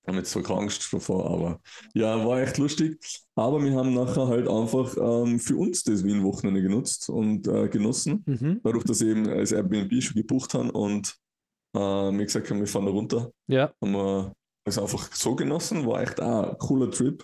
Haben 0.07 0.17
jetzt 0.17 0.31
so 0.31 0.41
keine 0.41 0.61
Angst 0.61 0.91
davor, 0.91 1.29
aber 1.29 1.61
ja, 1.93 2.25
war 2.25 2.41
echt 2.41 2.57
lustig. 2.57 2.97
Aber 3.35 3.63
wir 3.63 3.73
haben 3.73 3.93
nachher 3.93 4.27
halt 4.27 4.47
einfach 4.47 4.97
ähm, 4.97 5.39
für 5.39 5.57
uns 5.57 5.83
das 5.83 6.03
Wien-Wochenende 6.03 6.59
genutzt 6.63 7.07
und 7.09 7.47
äh, 7.47 7.67
genossen. 7.69 8.23
Mhm. 8.25 8.61
Dadurch, 8.63 8.83
dass 8.85 9.01
wir 9.01 9.11
eben 9.11 9.29
als 9.29 9.51
Airbnb 9.51 10.01
schon 10.01 10.15
gebucht 10.15 10.55
haben 10.55 10.71
und 10.71 11.15
äh, 11.73 11.79
wir 11.79 12.25
gesagt 12.25 12.49
wir 12.49 12.67
fahren 12.67 12.85
da 12.85 12.91
runter, 12.91 13.31
Ja. 13.47 13.71
haben 13.81 13.91
wir 13.91 14.33
es 14.65 14.77
einfach 14.77 15.11
so 15.13 15.35
genossen. 15.35 15.85
War 15.85 16.01
echt 16.01 16.21
auch 16.21 16.51
ein 16.51 16.57
cooler 16.57 16.91
Trip. 16.91 17.23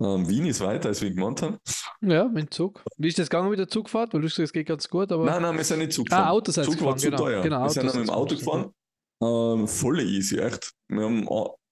Ähm, 0.00 0.28
Wien 0.28 0.46
ist 0.46 0.60
weiter, 0.60 0.88
als 0.88 1.02
wir 1.02 1.10
gemeint 1.10 1.42
haben. 1.42 1.58
Ja, 2.00 2.24
mit 2.24 2.44
dem 2.44 2.50
Zug. 2.50 2.82
Wie 2.96 3.08
ist 3.08 3.18
das 3.18 3.28
gegangen 3.28 3.50
mit 3.50 3.58
der 3.58 3.68
Zugfahrt? 3.68 4.14
Weil 4.14 4.22
du 4.22 4.28
sagst, 4.28 4.38
es 4.38 4.52
geht 4.52 4.66
ganz 4.66 4.88
gut, 4.88 5.12
aber. 5.12 5.26
Nein, 5.26 5.42
nein, 5.42 5.56
wir 5.56 5.64
sind 5.64 5.80
nicht 5.80 5.92
Zug 5.92 6.06
ah, 6.10 6.16
gefahren. 6.16 6.28
Auto 6.28 6.52
seid 6.52 6.66
ihr 6.66 6.72
Zug 6.72 6.80
war 6.80 6.94
gefahren, 6.94 6.98
zu 6.98 7.10
genau. 7.10 7.18
teuer. 7.18 7.42
genau 7.42 7.62
wir 7.64 7.70
sind 7.70 7.86
dann 7.86 7.98
mit 7.98 8.08
dem 8.08 8.14
Auto 8.14 8.34
gefahren. 8.36 8.70
Ähm, 9.22 9.68
voll 9.68 10.00
easy, 10.00 10.38
echt. 10.38 10.72
Wir 10.88 11.04
haben 11.04 11.28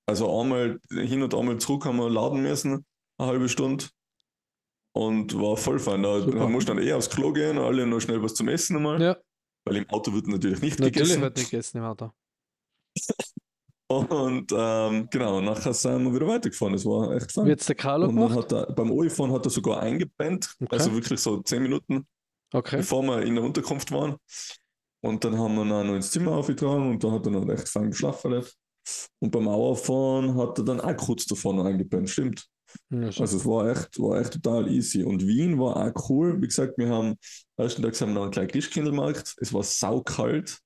also 0.06 0.40
einmal 0.40 0.78
hin 0.90 1.22
und 1.22 1.35
einmal 1.35 1.56
zurück 1.59 1.87
haben 1.87 1.96
wir 1.96 2.11
laden 2.11 2.42
müssen, 2.42 2.85
eine 3.18 3.28
halbe 3.28 3.48
Stunde. 3.48 3.87
Und 4.94 5.38
war 5.38 5.56
voll 5.56 5.78
fein. 5.78 6.02
Da 6.02 6.20
Super. 6.20 6.48
mussten 6.48 6.76
dann 6.76 6.85
eh 6.85 6.92
aufs 6.92 7.09
Klo 7.09 7.33
gehen, 7.33 7.56
alle 7.56 7.87
noch 7.87 8.00
schnell 8.00 8.22
was 8.22 8.35
zum 8.35 8.48
Essen 8.48 8.76
einmal. 8.76 9.00
Ja, 9.00 9.16
Weil 9.68 9.76
im 9.78 9.90
Auto 9.90 10.12
wird 10.12 10.26
natürlich 10.28 10.61
nicht 10.62 10.78
natürlich 10.78 11.02
gegessen. 11.02 11.22
wird 11.22 11.37
nicht 11.37 11.50
gegessen 11.50 11.78
im 11.78 11.85
Auto. 11.85 12.11
Und 13.90 14.52
ähm, 14.54 15.09
genau, 15.11 15.40
nachher 15.40 15.72
sind 15.72 16.04
wir 16.04 16.14
wieder 16.14 16.26
weitergefahren. 16.26 16.74
Das 16.74 16.85
war 16.85 17.11
echt 17.16 17.33
fein. 17.33 17.46
Wie 17.46 17.50
jetzt 17.50 17.68
der 17.68 17.76
Carlo 17.76 18.09
Und 18.09 18.35
hat 18.37 18.52
er, 18.52 18.66
beim 18.72 18.90
Oifahren 18.90 19.33
hat 19.33 19.46
er 19.46 19.50
sogar 19.50 19.81
eingepennt, 19.81 20.54
Okay. 20.61 20.76
also 20.76 20.92
wirklich 20.92 21.18
so 21.20 21.40
zehn 21.42 21.62
Minuten, 21.62 22.07
Okay. 22.52 22.78
bevor 22.78 23.02
wir 23.04 23.22
in 23.22 23.35
der 23.35 23.44
Unterkunft 23.44 23.90
waren. 23.90 24.16
Und 25.00 25.24
dann 25.24 25.38
haben 25.38 25.54
wir 25.54 25.62
ihn 25.64 25.72
auch 25.72 25.85
noch 25.85 25.94
ins 25.94 26.11
Zimmer 26.11 26.33
aufgetragen 26.33 26.90
und 26.90 27.02
da 27.02 27.11
hat 27.12 27.24
er 27.24 27.33
noch 27.33 27.48
echt 27.48 27.68
fein 27.68 27.90
geschlafen. 27.90 28.42
Und 29.20 29.31
beim 29.31 29.44
Mauerfahren 29.44 30.37
hat 30.37 30.59
er 30.59 30.64
dann 30.64 30.81
auch 30.81 30.96
kurz 30.96 31.24
davor 31.24 31.54
noch 31.54 31.64
eingepennt, 31.64 32.11
stimmt. 32.11 32.46
Also 32.90 33.24
es 33.24 33.46
war 33.46 33.70
echt, 33.70 33.98
war 33.98 34.20
echt 34.20 34.35
total 34.35 34.68
easy. 34.68 35.02
Und 35.02 35.26
Wien 35.26 35.59
war 35.59 35.76
auch 35.76 36.11
cool. 36.11 36.40
Wie 36.40 36.46
gesagt, 36.46 36.78
wir 36.78 36.88
haben, 36.88 37.16
am 37.57 37.64
ersten 37.64 37.83
Tag 37.83 38.00
haben 38.00 38.11
wir 38.11 38.14
noch 38.14 38.22
einen 38.22 38.33
kleinen 38.33 38.50
Christkindlmarkt. 38.50 39.37
Es 39.40 39.52
war 39.52 39.62
saukalt, 39.62 40.59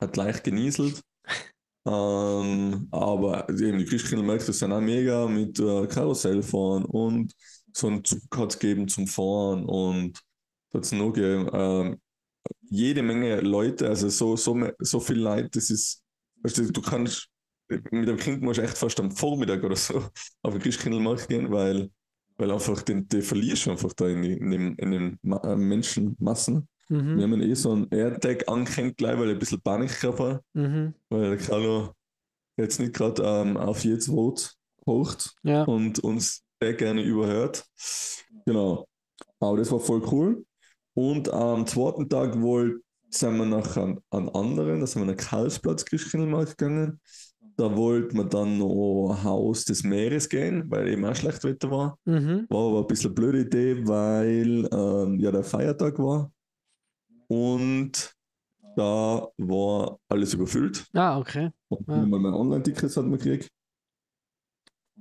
hat 0.00 0.16
leicht 0.16 0.44
genieselt. 0.44 1.02
ähm, 1.86 2.88
aber 2.90 3.48
eben 3.48 3.78
die 3.78 3.84
Christkindlmärkte 3.84 4.52
sind 4.52 4.72
auch 4.72 4.80
mega 4.80 5.26
mit 5.26 5.58
äh, 5.58 5.86
Karussellfahren 5.86 6.84
und 6.84 7.32
so 7.74 7.86
einen 7.88 8.04
Zug 8.04 8.20
hat 8.36 8.52
es 8.52 8.58
gegeben 8.58 8.88
zum 8.88 9.06
Fahren 9.06 9.64
und 9.64 10.20
hat 10.74 10.84
es 10.84 10.92
noch 10.92 11.12
gegeben. 11.12 11.48
Ähm, 11.52 12.00
jede 12.62 13.02
Menge 13.02 13.40
Leute, 13.40 13.88
also 13.88 14.08
so, 14.08 14.36
so, 14.36 14.70
so 14.78 15.00
viel 15.00 15.18
Leute, 15.18 15.50
das 15.50 15.70
ist, 15.70 16.02
du, 16.42 16.72
du 16.72 16.82
kannst 16.82 17.28
mit 17.68 18.08
dem 18.08 18.16
Kind 18.16 18.42
musst 18.42 18.58
du 18.58 18.62
echt 18.62 18.76
fast 18.76 18.98
am 19.00 19.10
Vormittag 19.10 19.62
oder 19.64 19.76
so 19.76 20.02
auf 20.42 20.52
den 20.52 20.60
Christkindlmarkt 20.62 21.28
gehen, 21.28 21.50
weil, 21.50 21.90
weil 22.36 22.50
einfach 22.50 22.82
den, 22.82 23.08
den 23.08 23.22
verlierst 23.22 23.66
du 23.66 23.70
einfach 23.70 23.92
da 23.94 24.08
in, 24.08 24.22
die, 24.22 24.32
in, 24.34 24.50
den, 24.50 24.74
in 24.76 24.90
den 24.90 25.18
äh, 25.44 25.56
Menschenmassen. 25.56 26.68
Wir 26.88 26.98
Mhm. 27.00 27.22
haben 27.22 27.40
eh 27.40 27.54
so 27.54 27.72
einen 27.72 27.88
AirTag 27.90 28.46
angehängt 28.48 28.98
gleich, 28.98 29.16
weil 29.18 29.28
ich 29.28 29.32
ein 29.34 29.38
bisschen 29.38 29.62
Panik 29.62 29.98
gehabt 30.00 30.20
habe, 30.20 30.40
Mhm. 30.52 30.94
weil 31.08 31.36
der 31.36 31.38
Carlo 31.38 31.92
jetzt 32.58 32.80
nicht 32.80 32.92
gerade 32.92 33.22
ähm, 33.24 33.56
auf 33.56 33.82
jetzt 33.84 34.10
Rot 34.10 34.54
hocht 34.86 35.34
Ja. 35.42 35.62
und 35.64 36.00
uns 36.00 36.42
sehr 36.60 36.74
gerne 36.74 37.02
überhört. 37.02 37.64
Genau. 38.44 38.86
Aber 39.40 39.56
das 39.56 39.70
war 39.72 39.80
voll 39.80 40.02
cool. 40.12 40.44
Und 40.94 41.32
am 41.32 41.66
zweiten 41.66 42.08
Tag 42.10 42.38
wohl 42.42 42.82
sind 43.08 43.38
wir 43.38 43.46
nach 43.46 43.76
einem, 43.76 44.00
einem 44.10 44.28
anderen, 44.30 44.80
da 44.80 44.86
sind 44.86 45.06
wir 45.06 45.14
nach 45.14 45.16
Karlsplatz 45.16 45.84
Christkindlmarkt 45.86 46.58
gegangen. 46.58 47.00
Da 47.56 47.76
wollten 47.76 48.16
wir 48.16 48.24
dann 48.24 48.58
noch 48.58 49.18
Haus 49.22 49.64
des 49.64 49.82
Meeres 49.84 50.28
gehen, 50.28 50.70
weil 50.70 50.88
eben 50.88 51.04
auch 51.04 51.14
schlecht 51.14 51.44
Wetter 51.44 51.70
war. 51.70 51.98
Mhm. 52.06 52.46
War 52.48 52.68
aber 52.70 52.80
ein 52.80 52.86
bisschen 52.86 53.08
eine 53.10 53.14
blöde 53.14 53.40
Idee, 53.42 53.86
weil 53.86 54.68
ähm, 54.72 55.20
ja 55.20 55.30
der 55.30 55.44
Feiertag 55.44 55.98
war. 55.98 56.32
Und 57.28 58.14
da 58.76 59.28
war 59.36 59.98
alles 60.08 60.32
überfüllt. 60.34 60.86
Ah, 60.94 61.18
okay. 61.18 61.50
Und 61.68 61.86
Ja. 61.88 62.06
mal 62.06 62.20
mein 62.20 62.32
Online-Tickets 62.34 62.96
hat 62.96 63.04
man 63.04 63.18
gekriegt. 63.18 63.48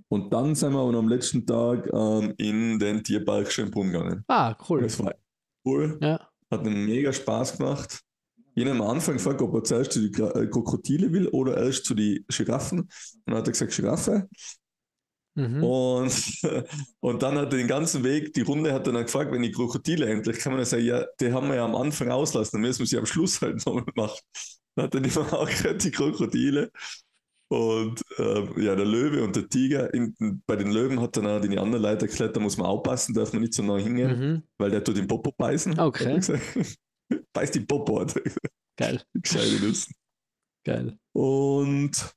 Und 0.09 0.33
dann 0.33 0.53
sind 0.55 0.73
wir 0.73 0.79
aber 0.79 0.97
am 0.97 1.07
letzten 1.07 1.45
Tag 1.45 1.89
ähm, 1.93 2.33
in 2.37 2.77
den 2.79 3.01
Tierpark 3.03 3.49
Schönbrunn 3.51 3.91
gegangen. 3.91 4.25
Ah, 4.27 4.55
cool. 4.69 4.81
Das 4.81 4.99
war 4.99 5.13
cool, 5.65 5.97
Ja. 6.01 6.19
hat 6.51 6.65
einen 6.65 6.85
mega 6.85 7.13
Spaß 7.13 7.57
gemacht. 7.57 8.01
Ich 8.61 8.67
habe 8.67 8.79
am 8.83 8.89
Anfang 8.89 9.15
gefragt, 9.15 9.41
ob 9.41 9.53
er 9.55 9.63
zuerst 9.63 9.91
zu 9.93 10.07
den 10.09 10.13
äh, 10.27 10.47
Krokodile 10.47 11.11
will 11.11 11.27
oder 11.29 11.57
erst 11.57 11.85
zu 11.85 11.93
den 11.95 12.25
Giraffen. 12.27 12.79
Und 12.81 12.89
dann 13.25 13.35
hat 13.37 13.47
er 13.47 13.51
gesagt 13.51 13.75
Giraffe. 13.75 14.27
Mhm. 15.35 15.63
Und, 15.63 16.13
und 16.99 17.23
dann 17.23 17.37
hat 17.37 17.53
er 17.53 17.57
den 17.57 17.67
ganzen 17.67 18.03
Weg, 18.03 18.33
die 18.33 18.41
Runde 18.41 18.73
hat 18.73 18.87
er 18.87 18.93
dann 18.93 19.03
gefragt, 19.05 19.31
wenn 19.31 19.41
die 19.41 19.51
Krokodile 19.51 20.05
endlich, 20.07 20.39
kann 20.39 20.51
man 20.51 20.59
dann 20.59 20.65
sagen, 20.65 20.83
ja, 20.85 21.05
die 21.19 21.31
haben 21.31 21.47
wir 21.47 21.55
ja 21.55 21.65
am 21.65 21.75
Anfang 21.75 22.09
auslassen, 22.09 22.57
dann 22.57 22.61
müssen 22.61 22.79
wir 22.79 22.87
sie 22.87 22.97
am 22.97 23.05
Schluss 23.05 23.41
halt 23.41 23.65
nochmal 23.65 23.85
machen. 23.95 24.19
Dann 24.75 24.85
hat 24.85 24.95
er 24.95 25.01
mehr 25.01 25.17
auch 25.33 25.49
gehört, 25.49 25.83
die 25.83 25.91
Krokodile. 25.91 26.71
Und 27.49 28.01
ähm, 28.17 28.53
ja, 28.57 28.75
der 28.75 28.85
Löwe 28.85 29.23
und 29.23 29.35
der 29.35 29.49
Tiger, 29.49 29.93
in, 29.93 30.15
bei 30.45 30.55
den 30.55 30.71
Löwen 30.71 31.01
hat 31.01 31.17
dann 31.17 31.27
auch 31.27 31.41
die 31.41 31.59
anderen 31.59 31.83
Leute 31.83 32.05
erklärt, 32.05 32.33
da 32.35 32.39
muss 32.39 32.57
man 32.57 32.67
aufpassen, 32.67 33.13
darf 33.13 33.33
man 33.33 33.41
nicht 33.41 33.53
so 33.53 33.61
nah 33.63 33.77
hingehen, 33.77 34.19
Mhm. 34.19 34.43
weil 34.57 34.71
der 34.71 34.83
tut 34.83 34.95
den 34.95 35.07
Popo 35.07 35.33
beißen. 35.37 35.77
Okay. 35.77 36.21
Beißt 37.33 37.55
die 37.55 37.61
Popo, 37.61 38.01
hat. 38.01 38.13
Geil. 38.77 39.01
Gescheite 39.13 39.59
Nüsse. 39.63 39.91
Geil. 40.63 40.97
Und 41.13 42.13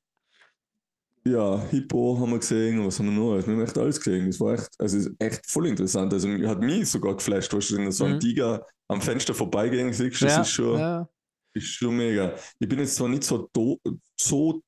ja, 1.26 1.58
Hippo 1.70 2.18
haben 2.20 2.32
wir 2.32 2.38
gesehen, 2.38 2.84
was 2.86 2.98
haben 2.98 3.06
wir 3.06 3.12
noch? 3.12 3.46
Wir 3.46 3.54
haben 3.54 3.62
echt 3.62 3.78
alles 3.78 3.98
gesehen. 3.98 4.28
Es 4.28 4.38
war 4.40 4.54
echt, 4.54 4.68
also 4.78 4.98
ist 4.98 5.10
echt 5.18 5.46
voll 5.46 5.66
interessant. 5.68 6.12
Also 6.12 6.28
hat 6.46 6.60
mich 6.60 6.88
sogar 6.90 7.14
geflasht, 7.16 7.52
was 7.54 7.68
du 7.68 7.90
so 7.90 8.04
einen 8.04 8.16
Mhm. 8.16 8.20
Tiger 8.20 8.66
am 8.88 9.00
Fenster 9.00 9.32
vorbeigehen 9.34 9.92
siehst, 9.92 10.20
das 10.20 10.32
Ja, 10.36 10.42
ist, 10.42 10.50
schon, 10.50 10.78
ja. 10.78 11.08
ist 11.54 11.66
schon 11.66 11.96
mega. 11.96 12.34
Ich 12.58 12.68
bin 12.68 12.78
jetzt 12.78 12.96
zwar 12.96 13.08
nicht 13.08 13.24
so, 13.24 13.48
do, 13.54 13.80
so 14.20 14.62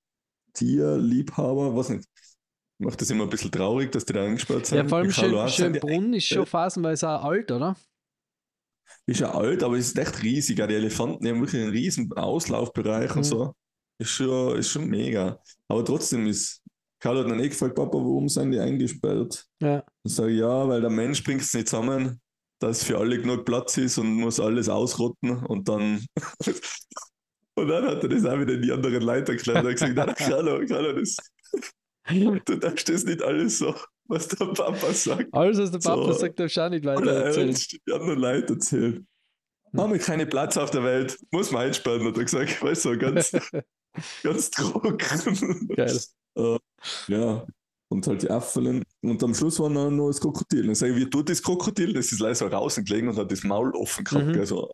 Tierliebhaber, 0.54 1.76
was 1.76 1.90
nicht. 1.90 2.08
macht 2.78 3.00
das 3.02 3.10
immer 3.10 3.24
ein 3.24 3.30
bisschen 3.30 3.52
traurig, 3.52 3.92
dass 3.92 4.06
die 4.06 4.14
da 4.14 4.24
eingesperrt 4.24 4.66
sind. 4.66 4.78
Ja, 4.78 4.88
vor 4.88 4.98
allem 4.98 5.10
Schönbrunn 5.10 6.14
ist 6.14 6.26
schon 6.26 6.46
phasenweise 6.46 7.08
auch 7.10 7.24
alt, 7.24 7.50
oder? 7.50 7.76
Ist 9.08 9.20
ja 9.20 9.32
alt, 9.32 9.62
aber 9.62 9.76
es 9.76 9.88
ist 9.88 9.98
echt 9.98 10.22
riesig. 10.22 10.56
Die 10.56 10.62
Elefanten 10.62 11.26
haben 11.28 11.40
wirklich 11.40 11.62
einen 11.62 11.70
riesen 11.70 12.12
Auslaufbereich 12.12 13.10
Mhm. 13.12 13.16
und 13.18 13.24
so. 13.24 13.52
Ist 13.98 14.10
schon, 14.10 14.58
ist 14.58 14.70
schon 14.70 14.86
mega. 14.88 15.40
Aber 15.68 15.84
trotzdem 15.84 16.26
ist, 16.26 16.62
Carlo 17.00 17.20
hat 17.20 17.30
dann 17.30 17.40
eh 17.40 17.48
gefragt, 17.48 17.74
Papa, 17.76 17.96
warum 17.96 18.28
sind 18.28 18.50
die 18.52 18.58
eingesperrt? 18.58 19.46
Ja. 19.62 19.76
Dann 20.02 20.12
sage 20.12 20.32
ich, 20.32 20.38
ja, 20.40 20.68
weil 20.68 20.80
der 20.80 20.90
Mensch 20.90 21.22
bringt 21.22 21.42
es 21.42 21.54
nicht 21.54 21.68
zusammen, 21.68 22.20
dass 22.60 22.82
für 22.84 22.98
alle 22.98 23.18
genug 23.20 23.44
Platz 23.44 23.76
ist 23.78 23.98
und 23.98 24.12
muss 24.14 24.40
alles 24.40 24.68
ausrotten 24.68 25.44
und 25.46 25.68
dann. 25.68 26.04
und 27.54 27.68
dann 27.68 27.84
hat 27.86 28.02
er 28.02 28.08
das 28.08 28.24
auch 28.24 28.40
wieder 28.40 28.54
in 28.54 28.62
die 28.62 28.72
anderen 28.72 29.02
Leute 29.02 29.32
erklärt. 29.32 29.58
Er 29.58 29.70
hat 29.70 29.72
gesagt, 29.72 29.94
nein, 29.94 30.14
Carlo, 30.16 30.66
Carlo, 30.66 30.92
das, 30.92 31.16
du 32.44 32.56
darfst 32.56 32.88
das 32.88 33.04
nicht 33.04 33.22
alles 33.22 33.58
so, 33.58 33.74
was 34.08 34.28
der 34.28 34.46
Papa 34.46 34.92
sagt. 34.92 35.32
Alles, 35.32 35.58
was 35.58 35.70
der 35.70 35.78
Papa 35.78 36.12
So. 36.12 36.18
sagt, 36.18 36.38
darfst 36.40 36.56
du 36.56 36.60
auch 36.64 36.70
nicht 36.70 36.84
weiter 36.84 37.06
er 37.12 37.24
erzählen. 37.26 37.54
hat 37.54 37.72
die 37.86 37.92
anderen 37.92 38.18
Leute 38.18 38.52
erzählt. 38.54 38.96
Hm. 38.96 39.80
Haben 39.80 39.92
wir 39.92 39.98
keinen 40.00 40.28
Platz 40.28 40.56
auf 40.56 40.70
der 40.70 40.84
Welt, 40.84 41.18
muss 41.30 41.50
man 41.50 41.66
einsperren, 41.66 42.06
hat 42.06 42.16
er 42.16 42.24
gesagt. 42.24 42.62
Weißt 42.62 42.84
du, 42.84 42.98
ganz, 42.98 43.32
ganz 44.22 44.50
trocken. 44.50 45.68
Geil. 45.68 46.00
Äh, 46.38 46.58
ja, 47.08 47.46
und 47.88 48.06
halt 48.06 48.22
die 48.22 48.30
Affen. 48.30 48.84
Und 49.00 49.22
am 49.24 49.34
Schluss 49.34 49.58
war 49.58 49.70
noch, 49.70 49.90
noch 49.90 50.08
das 50.08 50.20
Krokodil. 50.20 50.66
Dann 50.66 50.74
sage 50.74 50.92
ich, 50.92 50.98
wie 50.98 51.08
tut 51.08 51.30
das 51.30 51.42
Krokodil? 51.42 51.94
Das 51.94 52.12
ist 52.12 52.20
leider 52.20 52.34
so 52.34 52.48
draußen 52.50 52.84
gelegen 52.84 53.08
und 53.08 53.16
hat 53.16 53.32
das 53.32 53.42
Maul 53.42 53.74
offen 53.74 54.04
gehabt. 54.04 54.26
Mhm. 54.26 54.38
Also, 54.38 54.70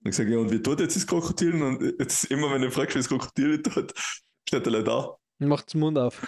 dann 0.00 0.12
sage 0.14 0.30
ich, 0.30 0.34
ja, 0.34 0.40
und 0.40 0.50
wie 0.50 0.62
tut 0.62 0.80
jetzt 0.80 0.96
das 0.96 1.06
Krokodil? 1.06 1.62
Und 1.62 1.82
jetzt 2.00 2.24
immer, 2.30 2.50
wenn 2.52 2.62
ich 2.62 2.72
frage, 2.72 2.94
wie 2.94 2.98
das 3.00 3.08
Krokodil 3.08 3.62
tut, 3.62 3.92
steht 4.48 4.64
er 4.64 4.72
leider 4.72 4.84
da. 4.84 5.46
Macht 5.46 5.74
den 5.74 5.80
Mund 5.80 5.98
auf. 5.98 6.22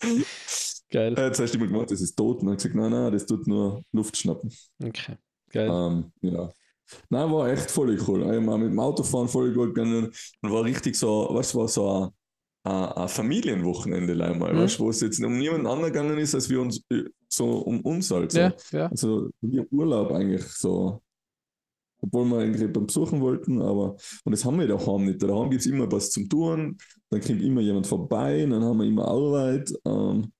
Geil. 0.90 1.14
Er 1.16 1.26
hat 1.26 1.36
zuerst 1.36 1.54
immer 1.54 1.66
gemacht, 1.66 1.90
das 1.90 2.00
ist 2.00 2.14
tot. 2.16 2.38
Und 2.40 2.46
dann 2.46 2.52
hat 2.52 2.58
gesagt, 2.58 2.74
nein, 2.76 2.90
nein, 2.90 3.12
das 3.12 3.26
tut 3.26 3.46
nur 3.46 3.82
Luft 3.92 4.16
schnappen. 4.16 4.52
Okay. 4.82 5.16
Geil. 5.50 5.68
Ähm, 5.70 6.12
ja. 6.22 6.50
Nein, 7.10 7.32
war 7.32 7.48
echt 7.48 7.70
voll 7.70 7.98
cool. 8.06 8.20
Ich 8.22 8.26
habe 8.26 8.58
mit 8.58 8.70
dem 8.70 8.78
Autofahren 8.78 9.28
voll 9.28 9.52
gut 9.52 9.74
gegangen 9.74 10.12
und 10.42 10.52
war 10.52 10.62
richtig 10.64 10.94
so, 10.96 11.28
du, 11.34 11.54
war 11.56 11.66
so 11.66 11.88
ein, 11.90 12.10
ein, 12.72 12.84
ein 12.92 13.08
Familienwochenende 13.08 14.24
einmal, 14.24 14.52
Mhm. 14.54 14.58
weißt 14.58 14.78
wo 14.78 14.90
es 14.90 15.00
jetzt 15.00 15.22
um 15.22 15.36
niemanden 15.36 15.66
anderen 15.66 15.92
gegangen 15.92 16.18
ist, 16.18 16.34
als 16.34 16.48
wir 16.48 16.60
uns, 16.60 16.80
äh, 16.90 17.02
so 17.28 17.58
um 17.58 17.80
uns 17.80 18.10
halt. 18.12 18.30
So. 18.32 18.38
Ja, 18.38 18.54
ja. 18.70 18.86
Also 18.86 19.30
wie 19.40 19.60
Urlaub 19.70 20.12
eigentlich 20.12 20.44
so. 20.44 21.02
Obwohl 22.06 22.24
wir 22.26 22.38
eigentlich 22.38 22.72
beim 22.72 22.86
Besuchen 22.86 23.20
wollten, 23.20 23.60
aber 23.60 23.96
und 24.24 24.32
das 24.32 24.44
haben 24.44 24.58
wir 24.58 24.66
daheim 24.66 25.04
nicht. 25.04 25.22
Daheim 25.22 25.50
gibt 25.50 25.60
es 25.62 25.66
immer 25.66 25.90
was 25.90 26.10
zum 26.10 26.28
Tun, 26.28 26.76
dann 27.10 27.20
kommt 27.20 27.42
immer 27.42 27.60
jemand 27.60 27.86
vorbei, 27.86 28.46
dann 28.48 28.62
haben 28.62 28.78
wir 28.78 28.86
immer 28.86 29.06
Arbeit, 29.08 29.72
ähm, 29.84 30.32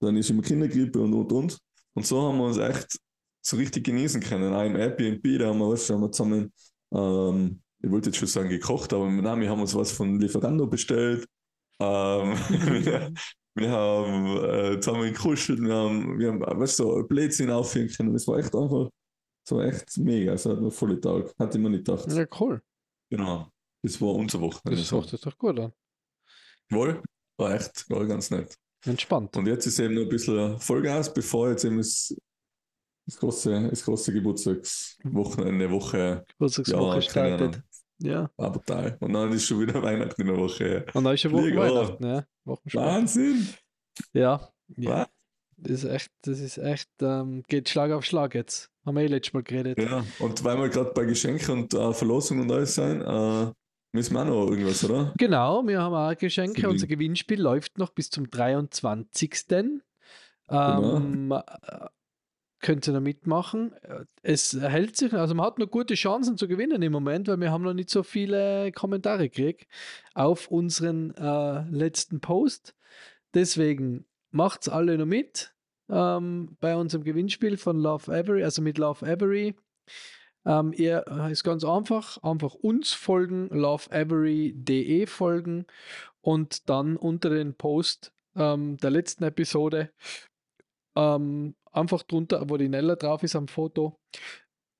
dann 0.00 0.16
ist 0.16 0.30
immer 0.30 0.42
Kindergrippe 0.42 1.00
und 1.00 1.14
und 1.14 1.32
und. 1.32 1.58
Und 1.94 2.06
so 2.06 2.22
haben 2.22 2.38
wir 2.38 2.44
uns 2.44 2.58
echt 2.58 2.98
so 3.42 3.56
richtig 3.56 3.84
genießen 3.84 4.20
können. 4.20 4.52
Auch 4.54 4.64
im 4.64 4.76
Airbnb, 4.76 5.22
da 5.38 5.48
haben 5.48 5.58
wir, 5.58 5.76
haben 5.76 6.02
wir 6.02 6.12
zusammen, 6.12 6.52
ähm, 6.94 7.60
ich 7.82 7.90
wollte 7.90 8.10
jetzt 8.10 8.18
schon 8.18 8.28
sagen 8.28 8.48
gekocht, 8.48 8.92
aber 8.92 9.10
nein, 9.10 9.40
wir 9.40 9.50
haben 9.50 9.60
uns 9.60 9.74
was 9.74 9.92
von 9.92 10.20
Lieferando 10.20 10.66
bestellt. 10.66 11.26
Ähm, 11.80 12.34
wir, 13.54 13.70
haben 13.70 14.36
äh, 14.36 14.80
zusammen 14.80 15.12
gekuschelt, 15.12 15.60
wir 15.60 15.74
haben, 15.74 16.18
wir 16.18 16.28
haben 16.28 16.40
weißt, 16.40 16.76
so 16.76 17.02
Blödsinn 17.04 17.50
aufhören 17.50 17.88
können. 17.88 18.12
Das 18.12 18.26
war 18.26 18.38
echt 18.38 18.54
einfach, 18.54 18.88
so 19.48 19.60
echt 19.62 19.96
mega. 19.98 20.32
Es 20.34 20.46
hat 20.46 20.60
mir 20.60 20.70
voll 20.70 21.00
Tag. 21.00 21.34
Hatte 21.38 21.58
ich 21.58 21.62
mir 21.62 21.70
nicht 21.70 21.86
gedacht. 21.86 22.06
Ja, 22.12 22.26
cool. 22.40 22.62
Genau. 23.10 23.50
Das 23.82 24.00
war 24.00 24.14
unser 24.14 24.40
Wochenende. 24.40 24.80
Das 24.80 24.92
macht 24.92 25.12
das 25.12 25.20
doch 25.20 25.36
gut 25.38 25.58
an. 25.58 25.72
Wohl, 26.70 27.02
war 27.38 27.54
echt, 27.54 27.88
war 27.88 28.04
ganz 28.06 28.30
nett. 28.30 28.54
Entspannt. 28.84 29.36
Und 29.36 29.46
jetzt 29.46 29.66
ist 29.66 29.78
eben 29.78 29.94
noch 29.94 30.02
ein 30.02 30.08
bisschen 30.08 30.58
Vollgas, 30.58 31.12
bevor 31.12 31.50
jetzt 31.50 31.64
eben 31.64 31.78
das, 31.78 32.14
das 33.06 33.18
große, 33.18 33.68
das 33.70 33.84
große 33.84 34.12
Geburtstagswochenende, 34.12 35.70
Woche, 35.70 36.24
Geburtstagswoche 36.28 36.96
ja, 36.96 37.02
startet. 37.02 37.62
Ja. 38.00 38.30
war 38.36 38.52
brutal. 38.52 38.96
Und 39.00 39.12
dann 39.14 39.32
ist 39.32 39.46
schon 39.46 39.60
wieder 39.60 39.82
Weihnachten 39.82 40.20
in 40.20 40.26
der 40.28 40.36
Woche. 40.36 40.84
Und 40.92 41.04
dann 41.04 41.14
ist 41.14 41.22
schon 41.22 41.32
Wochen 41.32 41.42
Fliege, 41.44 41.58
Weihnachten, 41.58 42.06
ja. 42.06 42.24
Wochen 42.44 42.68
später. 42.68 42.84
Wahnsinn! 42.84 43.48
Ja. 44.12 44.52
ja. 44.76 45.08
Das 45.60 45.82
ist 45.82 45.84
echt, 45.84 46.10
das 46.22 46.40
ist 46.40 46.58
echt, 46.58 46.88
ähm, 47.00 47.42
geht 47.48 47.68
Schlag 47.68 47.90
auf 47.90 48.04
Schlag 48.04 48.34
jetzt. 48.34 48.70
Haben 48.86 48.96
wir 48.96 49.02
eh 49.02 49.06
letztes 49.08 49.34
Mal 49.34 49.42
geredet. 49.42 49.78
Ja, 49.78 50.04
und 50.20 50.44
weil 50.44 50.56
wir 50.56 50.68
gerade 50.68 50.92
bei 50.94 51.04
Geschenken 51.04 51.50
und 51.50 51.74
äh, 51.74 51.92
Verlosung 51.92 52.40
und 52.40 52.50
alles 52.50 52.76
sein, 52.76 53.00
äh, 53.02 53.52
müssen 53.92 54.14
wir 54.14 54.22
auch 54.22 54.26
noch 54.26 54.50
irgendwas, 54.50 54.84
oder? 54.84 55.12
Genau, 55.18 55.66
wir 55.66 55.80
haben 55.80 55.94
auch 55.94 56.16
Geschenke. 56.16 56.68
Unser 56.68 56.86
Gewinnspiel 56.86 57.40
läuft 57.40 57.76
noch 57.76 57.90
bis 57.90 58.08
zum 58.08 58.30
23. 58.30 59.46
Genau. 59.48 60.96
Ähm, 60.96 61.32
äh, 61.32 61.86
könnt 62.60 62.86
ihr 62.88 62.92
noch 62.92 63.00
mitmachen. 63.00 63.72
Äh, 63.82 64.04
Es 64.22 64.52
hält 64.58 64.96
sich, 64.96 65.12
also 65.12 65.34
man 65.34 65.46
hat 65.46 65.58
noch 65.58 65.70
gute 65.70 65.94
Chancen 65.94 66.36
zu 66.36 66.48
gewinnen 66.48 66.82
im 66.82 66.92
Moment, 66.92 67.28
weil 67.28 67.40
wir 67.40 67.50
haben 67.50 67.64
noch 67.64 67.74
nicht 67.74 67.90
so 67.90 68.02
viele 68.02 68.72
Kommentare 68.72 69.28
gekriegt 69.28 69.66
auf 70.14 70.48
unseren 70.48 71.14
äh, 71.16 71.64
letzten 71.70 72.20
Post. 72.20 72.74
Deswegen 73.34 74.06
macht's 74.30 74.68
alle 74.68 74.98
noch 74.98 75.06
mit 75.06 75.54
ähm, 75.90 76.56
bei 76.60 76.76
unserem 76.76 77.04
Gewinnspiel 77.04 77.56
von 77.56 77.78
Love 77.78 78.12
Avery, 78.12 78.44
also 78.44 78.62
mit 78.62 78.78
Love 78.78 79.06
Avery. 79.06 79.54
Ähm, 80.46 80.72
ihr 80.72 81.04
äh, 81.08 81.32
ist 81.32 81.44
ganz 81.44 81.64
einfach, 81.64 82.22
einfach 82.22 82.54
uns 82.54 82.92
folgen, 82.92 83.48
loveavery.de 83.48 85.06
folgen 85.06 85.66
und 86.20 86.68
dann 86.68 86.96
unter 86.96 87.30
den 87.30 87.54
Post 87.54 88.12
ähm, 88.36 88.76
der 88.78 88.90
letzten 88.90 89.24
Episode 89.24 89.90
ähm, 90.96 91.54
einfach 91.72 92.02
drunter, 92.02 92.48
wo 92.48 92.56
die 92.56 92.68
Nella 92.68 92.96
drauf 92.96 93.22
ist 93.22 93.36
am 93.36 93.48
Foto, 93.48 93.98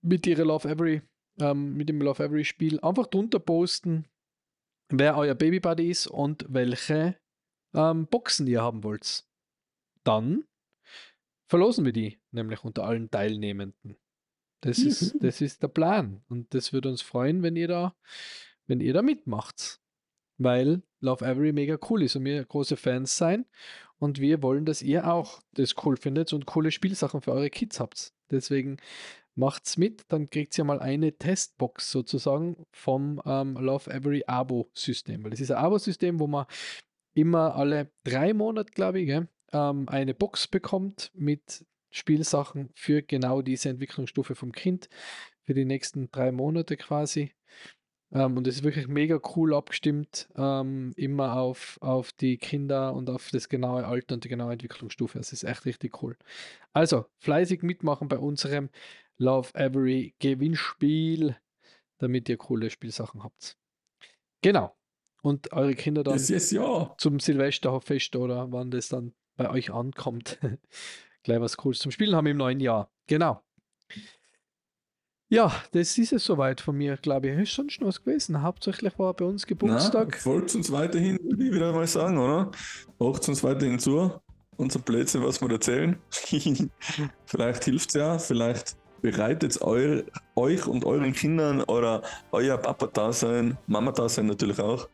mit 0.02 0.26
ihrer 0.26 0.44
Love 0.44 0.68
Every, 0.68 1.02
ähm, 1.40 1.74
mit 1.74 1.88
dem 1.88 2.00
Love 2.00 2.24
Every 2.24 2.44
Spiel, 2.44 2.80
einfach 2.80 3.06
drunter 3.06 3.38
posten, 3.38 4.06
wer 4.90 5.16
euer 5.16 5.34
Baby 5.34 5.60
Buddy 5.60 5.90
ist 5.90 6.06
und 6.06 6.46
welche 6.48 7.16
ähm, 7.74 8.06
Boxen 8.06 8.46
ihr 8.46 8.62
haben 8.62 8.84
wollt. 8.84 9.27
Dann 10.08 10.44
verlosen 11.48 11.84
wir 11.84 11.92
die, 11.92 12.18
nämlich 12.30 12.64
unter 12.64 12.84
allen 12.84 13.10
Teilnehmenden. 13.10 13.96
Das 14.62 14.78
ist, 14.78 15.12
Juhu. 15.12 15.18
das 15.20 15.40
ist 15.42 15.62
der 15.62 15.68
Plan. 15.68 16.22
Und 16.28 16.54
das 16.54 16.72
würde 16.72 16.88
uns 16.88 17.02
freuen, 17.02 17.42
wenn 17.42 17.56
ihr 17.56 17.68
da, 17.68 17.94
wenn 18.66 18.80
ihr 18.80 18.94
da 18.94 19.02
mitmacht. 19.02 19.80
Weil 20.38 20.82
Love 21.00 21.24
Every 21.26 21.52
mega 21.52 21.78
cool 21.90 22.02
ist 22.02 22.16
und 22.16 22.24
wir 22.24 22.44
große 22.44 22.76
Fans 22.76 23.16
sein. 23.16 23.44
Und 23.98 24.18
wir 24.18 24.42
wollen, 24.42 24.64
dass 24.64 24.80
ihr 24.80 25.12
auch 25.12 25.42
das 25.52 25.74
cool 25.84 25.96
findet 25.96 26.32
und 26.32 26.46
coole 26.46 26.70
Spielsachen 26.70 27.20
für 27.20 27.32
eure 27.32 27.50
Kids 27.50 27.78
habt. 27.78 28.14
Deswegen 28.30 28.78
macht's 29.34 29.76
mit, 29.76 30.04
dann 30.08 30.30
kriegt 30.30 30.56
ihr 30.56 30.64
mal 30.64 30.80
eine 30.80 31.16
Testbox 31.18 31.90
sozusagen 31.90 32.64
vom 32.72 33.20
ähm, 33.26 33.54
Love 33.54 33.90
Every 33.90 34.24
Abo-System. 34.26 35.22
Weil 35.22 35.32
das 35.32 35.40
ist 35.40 35.50
ein 35.50 35.58
Abo-System, 35.58 36.18
wo 36.18 36.26
man 36.26 36.46
immer 37.14 37.56
alle 37.56 37.90
drei 38.04 38.32
Monate, 38.32 38.70
glaube 38.72 39.00
ich, 39.00 39.06
gell, 39.06 39.28
ähm, 39.52 39.88
eine 39.88 40.14
Box 40.14 40.46
bekommt 40.46 41.10
mit 41.14 41.64
Spielsachen 41.90 42.70
für 42.74 43.02
genau 43.02 43.42
diese 43.42 43.70
Entwicklungsstufe 43.70 44.34
vom 44.34 44.52
Kind 44.52 44.88
für 45.44 45.54
die 45.54 45.64
nächsten 45.64 46.10
drei 46.10 46.32
Monate 46.32 46.76
quasi. 46.76 47.32
Ähm, 48.10 48.36
und 48.36 48.46
es 48.46 48.56
ist 48.56 48.62
wirklich 48.64 48.88
mega 48.88 49.20
cool 49.36 49.54
abgestimmt, 49.54 50.28
ähm, 50.36 50.92
immer 50.96 51.36
auf, 51.36 51.78
auf 51.80 52.12
die 52.12 52.38
Kinder 52.38 52.94
und 52.94 53.10
auf 53.10 53.30
das 53.30 53.48
genaue 53.48 53.86
Alter 53.86 54.14
und 54.14 54.24
die 54.24 54.28
genaue 54.28 54.52
Entwicklungsstufe. 54.52 55.18
Es 55.18 55.32
ist 55.32 55.44
echt 55.44 55.66
richtig 55.66 56.02
cool. 56.02 56.16
Also, 56.72 57.06
fleißig 57.18 57.62
mitmachen 57.62 58.08
bei 58.08 58.18
unserem 58.18 58.70
Love 59.18 59.54
Every 59.54 60.14
Gewinnspiel, 60.20 61.36
damit 61.98 62.28
ihr 62.28 62.38
coole 62.38 62.70
Spielsachen 62.70 63.22
habt. 63.22 63.58
Genau. 64.42 64.74
Und 65.20 65.52
eure 65.52 65.74
Kinder 65.74 66.04
dann 66.04 66.14
Yes, 66.14 66.28
yes, 66.28 66.50
ja. 66.52 66.94
zum 66.96 67.18
Silvesterfest 67.18 68.16
oder 68.16 68.50
wann 68.52 68.70
das 68.70 68.88
dann 68.88 69.12
bei 69.38 69.48
euch 69.48 69.72
ankommt. 69.72 70.38
Gleich 71.22 71.40
was 71.40 71.56
Cooles 71.56 71.78
zum 71.78 71.90
Spielen 71.90 72.14
haben 72.14 72.26
im 72.26 72.36
neuen 72.36 72.60
Jahr. 72.60 72.90
Genau. 73.06 73.40
Ja, 75.30 75.52
das 75.72 75.96
ist 75.98 76.12
es 76.12 76.24
soweit 76.24 76.60
von 76.60 76.76
mir, 76.76 76.96
glaube 76.96 77.28
ich. 77.28 77.38
Ist 77.38 77.54
sonst 77.54 77.80
noch 77.80 77.88
was 77.88 78.02
gewesen. 78.02 78.42
Hauptsächlich 78.42 78.98
war 78.98 79.14
bei 79.14 79.24
uns 79.24 79.42
Na, 79.42 79.48
Geburtstag. 79.48 80.16
folgt 80.16 80.54
uns 80.54 80.72
weiterhin, 80.72 81.18
würde 81.22 81.44
ich 81.44 81.52
wieder 81.52 81.72
mal 81.72 81.86
sagen, 81.86 82.18
oder? 82.18 82.50
Macht 82.98 83.28
uns 83.28 83.42
weiterhin 83.44 83.78
zu. 83.78 84.10
Unser 84.56 84.80
Blödsinn, 84.80 85.22
was 85.22 85.40
wir 85.40 85.50
erzählen. 85.50 85.96
vielleicht 87.26 87.64
hilft 87.64 87.90
es 87.90 87.94
ja, 87.94 88.18
vielleicht 88.18 88.76
bereitet 89.02 89.60
euch 89.62 90.66
und 90.66 90.84
euren 90.84 91.12
Kindern 91.12 91.62
oder 91.62 92.02
euer 92.32 92.56
Papa-Dasein, 92.56 93.56
Mama-Dasein 93.66 94.26
natürlich 94.26 94.58
auch, 94.58 94.88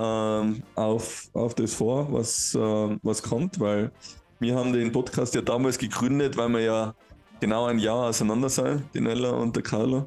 ähm, 0.00 0.62
auf, 0.74 1.28
auf 1.34 1.54
das 1.54 1.74
vor, 1.74 2.10
was, 2.12 2.54
äh, 2.54 2.98
was 3.02 3.22
kommt, 3.22 3.60
weil 3.60 3.92
wir 4.38 4.54
haben 4.54 4.72
den 4.72 4.90
Podcast 4.90 5.34
ja 5.34 5.42
damals 5.42 5.76
gegründet, 5.78 6.36
weil 6.36 6.48
wir 6.48 6.60
ja 6.60 6.94
genau 7.40 7.66
ein 7.66 7.78
Jahr 7.78 8.08
auseinander 8.08 8.48
sind, 8.48 8.84
die 8.94 9.00
Nella 9.00 9.30
und 9.30 9.54
der 9.54 9.62
Carlo. 9.62 10.06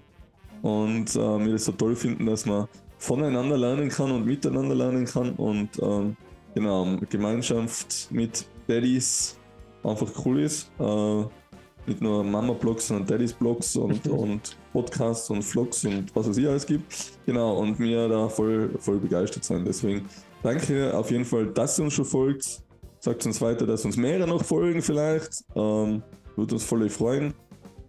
Und 0.63 1.15
äh, 1.15 1.45
wir 1.45 1.51
das 1.51 1.65
so 1.65 1.73
toll 1.73 1.95
finden, 1.95 2.25
dass 2.25 2.45
man 2.45 2.67
voneinander 2.97 3.57
lernen 3.57 3.89
kann 3.89 4.11
und 4.11 4.25
miteinander 4.25 4.73
lernen 4.75 5.05
kann. 5.05 5.31
Und 5.33 5.69
ähm, 5.81 6.15
genau, 6.55 6.97
Gemeinschaft 7.09 8.07
mit 8.11 8.47
Daddys 8.67 9.37
einfach 9.83 10.09
cool 10.25 10.39
ist. 10.39 10.71
Äh, 10.79 11.23
nicht 11.85 12.01
nur 12.01 12.23
Mama-Blogs, 12.23 12.87
sondern 12.87 13.07
Daddys-Blogs 13.07 13.75
und, 13.75 14.07
und 14.07 14.57
Podcasts 14.71 15.29
und 15.29 15.41
Vlogs 15.43 15.85
und 15.85 16.15
was 16.15 16.27
es 16.27 16.37
hier 16.37 16.49
alles 16.49 16.65
gibt. 16.65 16.85
Genau, 17.25 17.57
und 17.57 17.79
wir 17.79 18.07
da 18.07 18.29
voll, 18.29 18.71
voll 18.79 18.97
begeistert 18.97 19.43
sein. 19.43 19.63
Deswegen 19.65 20.07
danke 20.41 20.95
auf 20.95 21.11
jeden 21.11 21.25
Fall, 21.25 21.47
dass 21.47 21.79
ihr 21.79 21.85
uns 21.85 21.93
schon 21.93 22.05
folgt. 22.05 22.61
Sagt 22.99 23.25
uns 23.25 23.41
weiter, 23.41 23.65
dass 23.67 23.83
uns 23.83 23.97
mehrere 23.97 24.27
noch 24.27 24.43
folgen 24.43 24.81
vielleicht. 24.81 25.43
Ähm, 25.55 26.01
würde 26.35 26.55
uns 26.55 26.63
voll 26.63 26.87
freuen. 26.89 27.33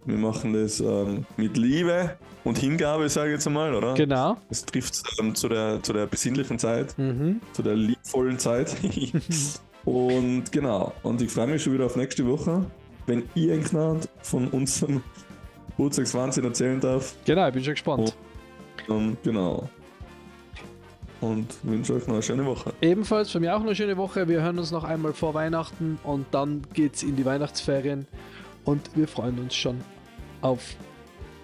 Wir 0.05 0.17
machen 0.17 0.53
das 0.53 0.79
ähm, 0.81 1.25
mit 1.35 1.57
Liebe 1.57 2.17
und 2.43 2.59
Hingabe, 2.59 3.09
sage 3.09 3.29
ich 3.29 3.33
jetzt 3.35 3.47
einmal, 3.47 3.73
oder? 3.73 3.95
Genau. 3.95 4.37
Es 4.49 4.63
trifft 4.63 5.01
ähm, 5.19 5.33
zu, 5.33 5.49
der, 5.49 5.81
zu 5.81 5.93
der 5.93 6.05
besinnlichen 6.05 6.59
Zeit, 6.59 6.95
Mhm. 6.97 7.41
zu 7.53 7.63
der 7.63 7.75
liebvollen 7.75 8.37
Zeit. 8.37 8.75
und 9.85 10.51
genau, 10.51 10.93
und 11.01 11.21
ich 11.23 11.31
freue 11.31 11.47
mich 11.47 11.63
schon 11.63 11.73
wieder 11.73 11.85
auf 11.85 11.95
nächste 11.95 12.25
Woche, 12.27 12.65
wenn 13.05 13.23
ich 13.35 13.43
irgendjemand 13.43 14.09
von 14.21 14.47
unserem 14.49 15.01
Geburtstagswahnsinn 15.71 16.43
erzählen 16.45 16.79
darf. 16.79 17.15
Genau, 17.25 17.47
ich 17.47 17.53
bin 17.53 17.63
schon 17.63 17.73
gespannt. 17.73 18.15
Und 18.87 19.21
genau. 19.23 19.69
Und 21.21 21.55
wünsche 21.63 21.93
euch 21.93 22.07
noch 22.07 22.15
eine 22.15 22.23
schöne 22.23 22.45
Woche. 22.45 22.73
Ebenfalls 22.81 23.31
für 23.31 23.39
mich 23.39 23.49
auch 23.49 23.61
eine 23.61 23.75
schöne 23.75 23.97
Woche. 23.97 24.27
Wir 24.27 24.41
hören 24.41 24.59
uns 24.59 24.71
noch 24.71 24.83
einmal 24.83 25.13
vor 25.13 25.33
Weihnachten 25.33 25.97
und 26.03 26.25
dann 26.31 26.61
geht's 26.73 27.03
in 27.03 27.15
die 27.15 27.25
Weihnachtsferien. 27.25 28.05
Und 28.63 28.95
wir 28.95 29.07
freuen 29.07 29.39
uns 29.39 29.55
schon 29.55 29.79
auf 30.41 30.75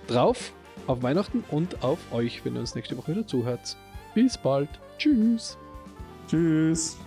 drauf, 0.08 0.52
auf 0.88 1.02
Weihnachten 1.04 1.44
und 1.50 1.84
auf 1.84 2.00
euch, 2.12 2.44
wenn 2.44 2.56
ihr 2.56 2.62
uns 2.62 2.76
nächste 2.76 2.98
Woche 2.98 3.12
wieder 3.12 3.28
zuhört. 3.28 3.76
Bis 4.14 4.38
bald. 4.38 4.70
Tschüss. 4.98 5.58
Tschüss. 6.28 6.98